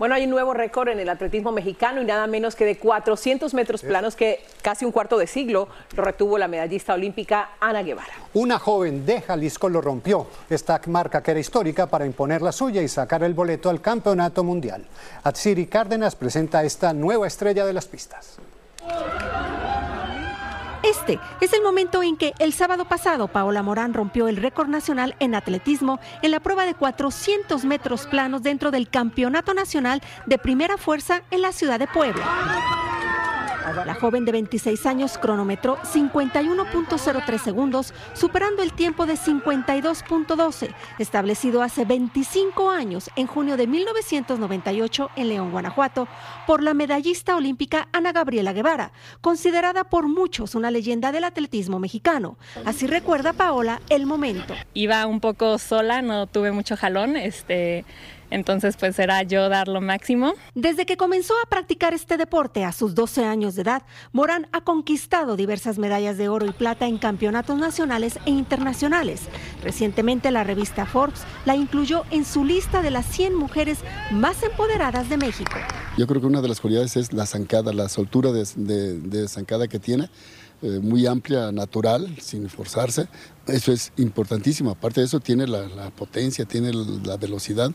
Bueno, 0.00 0.14
hay 0.14 0.24
un 0.24 0.30
nuevo 0.30 0.54
récord 0.54 0.88
en 0.88 0.98
el 0.98 1.10
atletismo 1.10 1.52
mexicano 1.52 2.00
y 2.00 2.06
nada 2.06 2.26
menos 2.26 2.56
que 2.56 2.64
de 2.64 2.78
400 2.78 3.52
metros 3.52 3.82
planos 3.82 4.16
que 4.16 4.42
casi 4.62 4.86
un 4.86 4.92
cuarto 4.92 5.18
de 5.18 5.26
siglo 5.26 5.68
lo 5.94 6.02
retuvo 6.02 6.38
la 6.38 6.48
medallista 6.48 6.94
olímpica 6.94 7.50
Ana 7.60 7.82
Guevara. 7.82 8.14
Una 8.32 8.58
joven 8.58 9.04
de 9.04 9.20
Jalisco 9.20 9.68
lo 9.68 9.82
rompió. 9.82 10.26
Esta 10.48 10.80
marca 10.86 11.22
que 11.22 11.32
era 11.32 11.40
histórica 11.40 11.86
para 11.86 12.06
imponer 12.06 12.40
la 12.40 12.50
suya 12.50 12.80
y 12.80 12.88
sacar 12.88 13.22
el 13.24 13.34
boleto 13.34 13.68
al 13.68 13.82
campeonato 13.82 14.42
mundial. 14.42 14.86
Atsiri 15.22 15.66
Cárdenas 15.66 16.16
presenta 16.16 16.64
esta 16.64 16.94
nueva 16.94 17.26
estrella 17.26 17.66
de 17.66 17.74
las 17.74 17.84
pistas. 17.84 18.38
Este 20.90 21.20
es 21.40 21.52
el 21.52 21.62
momento 21.62 22.02
en 22.02 22.16
que 22.16 22.34
el 22.40 22.52
sábado 22.52 22.84
pasado 22.84 23.28
Paola 23.28 23.62
Morán 23.62 23.94
rompió 23.94 24.26
el 24.26 24.36
récord 24.36 24.68
nacional 24.68 25.14
en 25.20 25.36
atletismo 25.36 26.00
en 26.20 26.32
la 26.32 26.40
prueba 26.40 26.66
de 26.66 26.74
400 26.74 27.64
metros 27.64 28.08
planos 28.08 28.42
dentro 28.42 28.72
del 28.72 28.88
Campeonato 28.88 29.54
Nacional 29.54 30.02
de 30.26 30.38
Primera 30.38 30.78
Fuerza 30.78 31.22
en 31.30 31.42
la 31.42 31.52
ciudad 31.52 31.78
de 31.78 31.86
Puebla. 31.86 32.79
La 33.72 33.94
joven 33.94 34.24
de 34.24 34.32
26 34.32 34.86
años 34.86 35.18
cronometró 35.18 35.76
51.03 35.78 37.38
segundos, 37.38 37.94
superando 38.14 38.62
el 38.62 38.72
tiempo 38.72 39.06
de 39.06 39.14
52.12, 39.14 40.74
establecido 40.98 41.62
hace 41.62 41.84
25 41.84 42.70
años, 42.70 43.10
en 43.16 43.26
junio 43.26 43.56
de 43.56 43.66
1998, 43.66 45.10
en 45.16 45.28
León, 45.28 45.50
Guanajuato, 45.52 46.08
por 46.46 46.62
la 46.62 46.74
medallista 46.74 47.36
olímpica 47.36 47.88
Ana 47.92 48.12
Gabriela 48.12 48.52
Guevara, 48.52 48.92
considerada 49.20 49.84
por 49.84 50.08
muchos 50.08 50.54
una 50.54 50.70
leyenda 50.70 51.12
del 51.12 51.24
atletismo 51.24 51.78
mexicano. 51.78 52.36
Así 52.64 52.86
recuerda 52.86 53.32
Paola 53.32 53.80
el 53.88 54.06
momento. 54.06 54.54
Iba 54.74 55.06
un 55.06 55.20
poco 55.20 55.58
sola, 55.58 56.02
no 56.02 56.26
tuve 56.26 56.52
mucho 56.52 56.76
jalón, 56.76 57.16
este 57.16 57.84
entonces, 58.30 58.76
pues 58.76 58.98
era 58.98 59.22
yo 59.22 59.48
dar 59.48 59.68
lo 59.68 59.80
máximo. 59.80 60.34
Desde 60.54 60.86
que 60.86 60.96
comenzó 60.96 61.34
a 61.44 61.48
practicar 61.48 61.94
este 61.94 62.16
deporte 62.16 62.64
a 62.64 62.72
sus 62.72 62.94
12 62.94 63.24
años 63.24 63.54
de 63.54 63.62
edad, 63.62 63.82
Morán 64.12 64.48
ha 64.52 64.62
conquistado 64.62 65.36
diversas 65.36 65.78
medallas 65.78 66.16
de 66.16 66.28
oro 66.28 66.46
y 66.46 66.52
plata 66.52 66.86
en 66.86 66.98
campeonatos 66.98 67.58
nacionales 67.58 68.18
e 68.26 68.30
internacionales. 68.30 69.22
Recientemente 69.62 70.30
la 70.30 70.44
revista 70.44 70.86
Forbes 70.86 71.22
la 71.44 71.56
incluyó 71.56 72.04
en 72.10 72.24
su 72.24 72.44
lista 72.44 72.82
de 72.82 72.90
las 72.90 73.06
100 73.06 73.34
mujeres 73.34 73.78
más 74.10 74.42
empoderadas 74.42 75.08
de 75.08 75.16
México. 75.16 75.52
Yo 75.96 76.06
creo 76.06 76.20
que 76.20 76.26
una 76.26 76.40
de 76.40 76.48
las 76.48 76.60
cualidades 76.60 76.96
es 76.96 77.12
la 77.12 77.26
zancada, 77.26 77.72
la 77.72 77.88
soltura 77.88 78.30
de, 78.32 78.44
de 79.00 79.28
zancada 79.28 79.68
que 79.68 79.78
tiene 79.78 80.08
eh, 80.62 80.78
muy 80.82 81.06
amplia, 81.06 81.50
natural, 81.52 82.16
sin 82.20 82.44
esforzarse. 82.44 83.08
Eso 83.46 83.72
es 83.72 83.92
importantísimo. 83.96 84.70
Aparte 84.70 85.00
de 85.00 85.06
eso, 85.06 85.18
tiene 85.18 85.46
la, 85.46 85.62
la, 85.68 85.90
potencia, 85.90 86.44
tiene 86.44 86.72
la 86.72 87.16
velocidad. 87.16 87.70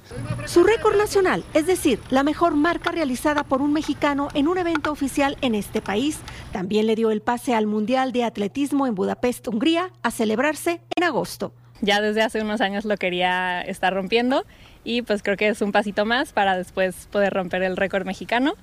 Su 0.45 0.63
récord 0.63 0.95
nacional, 0.95 1.43
es 1.53 1.65
decir, 1.65 1.99
la 2.09 2.23
mejor 2.23 2.55
marca 2.55 2.91
realizada 2.91 3.43
por 3.43 3.61
un 3.61 3.73
mexicano 3.73 4.27
en 4.33 4.47
un 4.47 4.57
evento 4.57 4.91
oficial 4.91 5.37
en 5.41 5.55
este 5.55 5.81
país, 5.81 6.19
también 6.51 6.85
le 6.85 6.95
dio 6.95 7.11
el 7.11 7.21
pase 7.21 7.55
al 7.55 7.65
Mundial 7.65 8.11
de 8.11 8.23
Atletismo 8.23 8.87
en 8.87 8.95
Budapest, 8.95 9.47
Hungría, 9.47 9.91
a 10.03 10.11
celebrarse 10.11 10.81
en 10.95 11.03
agosto. 11.03 11.53
Ya 11.81 12.01
desde 12.01 12.21
hace 12.21 12.41
unos 12.41 12.61
años 12.61 12.85
lo 12.85 12.95
quería 12.97 13.61
estar 13.61 13.93
rompiendo 13.93 14.45
y 14.83 15.01
pues 15.01 15.23
creo 15.23 15.37
que 15.37 15.47
es 15.49 15.61
un 15.61 15.71
pasito 15.71 16.05
más 16.05 16.31
para 16.31 16.57
después 16.57 17.07
poder 17.11 17.33
romper 17.33 17.63
el 17.63 17.75
récord 17.75 18.05
mexicano 18.05 18.53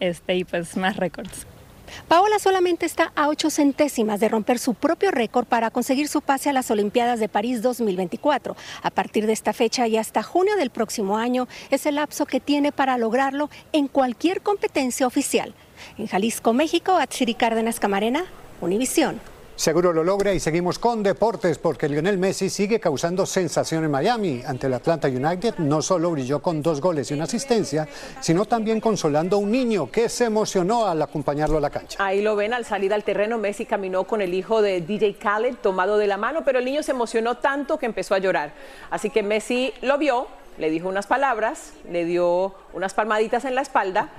este, 0.00 0.34
y 0.36 0.44
pues 0.44 0.76
más 0.76 0.96
récords. 0.96 1.46
Paola 2.08 2.38
solamente 2.38 2.86
está 2.86 3.12
a 3.14 3.28
ocho 3.28 3.50
centésimas 3.50 4.20
de 4.20 4.28
romper 4.28 4.58
su 4.58 4.74
propio 4.74 5.10
récord 5.10 5.46
para 5.46 5.70
conseguir 5.70 6.08
su 6.08 6.20
pase 6.20 6.50
a 6.50 6.52
las 6.52 6.70
Olimpiadas 6.70 7.20
de 7.20 7.28
París 7.28 7.62
2024. 7.62 8.56
A 8.82 8.90
partir 8.90 9.26
de 9.26 9.32
esta 9.32 9.52
fecha 9.52 9.86
y 9.86 9.96
hasta 9.96 10.22
junio 10.22 10.56
del 10.56 10.70
próximo 10.70 11.16
año 11.16 11.48
es 11.70 11.86
el 11.86 11.96
lapso 11.96 12.26
que 12.26 12.40
tiene 12.40 12.72
para 12.72 12.98
lograrlo 12.98 13.50
en 13.72 13.88
cualquier 13.88 14.42
competencia 14.42 15.06
oficial. 15.06 15.54
En 15.98 16.06
Jalisco, 16.06 16.52
México, 16.52 16.96
Atsiri 16.96 17.34
Cárdenas 17.34 17.80
Camarena, 17.80 18.24
Univisión. 18.60 19.20
Seguro 19.56 19.94
lo 19.94 20.04
logra 20.04 20.34
y 20.34 20.38
seguimos 20.38 20.78
con 20.78 21.02
deportes 21.02 21.56
porque 21.56 21.88
Lionel 21.88 22.18
Messi 22.18 22.50
sigue 22.50 22.78
causando 22.78 23.24
sensación 23.24 23.84
en 23.84 23.90
Miami. 23.90 24.42
Ante 24.46 24.66
el 24.66 24.74
Atlanta 24.74 25.08
United 25.08 25.54
no 25.56 25.80
solo 25.80 26.10
brilló 26.10 26.42
con 26.42 26.60
dos 26.60 26.78
goles 26.78 27.10
y 27.10 27.14
una 27.14 27.24
asistencia, 27.24 27.88
sino 28.20 28.44
también 28.44 28.82
consolando 28.82 29.36
a 29.36 29.38
un 29.38 29.50
niño 29.50 29.90
que 29.90 30.10
se 30.10 30.26
emocionó 30.26 30.86
al 30.86 31.00
acompañarlo 31.00 31.56
a 31.56 31.60
la 31.62 31.70
cancha. 31.70 31.96
Ahí 32.04 32.20
lo 32.20 32.36
ven, 32.36 32.52
al 32.52 32.66
salir 32.66 32.92
al 32.92 33.02
terreno 33.02 33.38
Messi 33.38 33.64
caminó 33.64 34.04
con 34.04 34.20
el 34.20 34.34
hijo 34.34 34.60
de 34.60 34.82
DJ 34.82 35.14
Khaled 35.14 35.54
tomado 35.62 35.96
de 35.96 36.06
la 36.06 36.18
mano, 36.18 36.44
pero 36.44 36.58
el 36.58 36.66
niño 36.66 36.82
se 36.82 36.90
emocionó 36.90 37.38
tanto 37.38 37.78
que 37.78 37.86
empezó 37.86 38.14
a 38.14 38.18
llorar. 38.18 38.52
Así 38.90 39.08
que 39.08 39.22
Messi 39.22 39.72
lo 39.80 39.96
vio, 39.96 40.26
le 40.58 40.68
dijo 40.68 40.86
unas 40.86 41.06
palabras, 41.06 41.72
le 41.90 42.04
dio 42.04 42.54
unas 42.74 42.92
palmaditas 42.92 43.46
en 43.46 43.54
la 43.54 43.62
espalda 43.62 44.10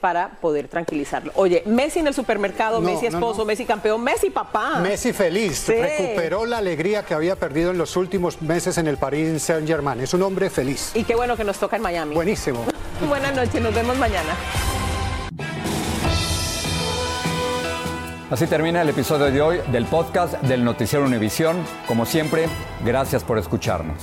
para 0.00 0.28
poder 0.40 0.68
tranquilizarlo. 0.68 1.32
Oye, 1.34 1.62
Messi 1.66 2.00
en 2.00 2.06
el 2.06 2.14
supermercado, 2.14 2.80
Messi 2.80 3.06
esposo, 3.06 3.44
Messi 3.44 3.64
campeón, 3.64 4.02
Messi 4.02 4.30
papá. 4.30 4.80
Messi 4.80 5.12
feliz, 5.12 5.68
recuperó 5.68 6.46
la 6.46 6.58
alegría 6.58 7.04
que 7.04 7.14
había 7.14 7.36
perdido 7.36 7.70
en 7.70 7.78
los 7.78 7.96
últimos 7.96 8.42
meses 8.42 8.78
en 8.78 8.86
el 8.86 8.96
Paris 8.96 9.42
Saint-Germain. 9.42 10.00
Es 10.00 10.14
un 10.14 10.22
hombre 10.22 10.50
feliz. 10.50 10.92
Y 10.94 11.04
qué 11.04 11.14
bueno 11.14 11.36
que 11.36 11.44
nos 11.44 11.58
toca 11.58 11.76
en 11.76 11.82
Miami. 11.82 12.14
Buenísimo. 12.14 12.64
Buenas 13.08 13.34
noches, 13.34 13.60
nos 13.60 13.74
vemos 13.74 13.96
mañana. 13.96 14.34
Así 18.28 18.46
termina 18.48 18.82
el 18.82 18.88
episodio 18.88 19.26
de 19.30 19.40
hoy 19.40 19.60
del 19.70 19.84
podcast 19.84 20.34
del 20.42 20.64
Noticiero 20.64 21.04
Univisión. 21.04 21.56
Como 21.86 22.04
siempre, 22.06 22.48
gracias 22.84 23.22
por 23.22 23.38
escucharnos. 23.38 24.02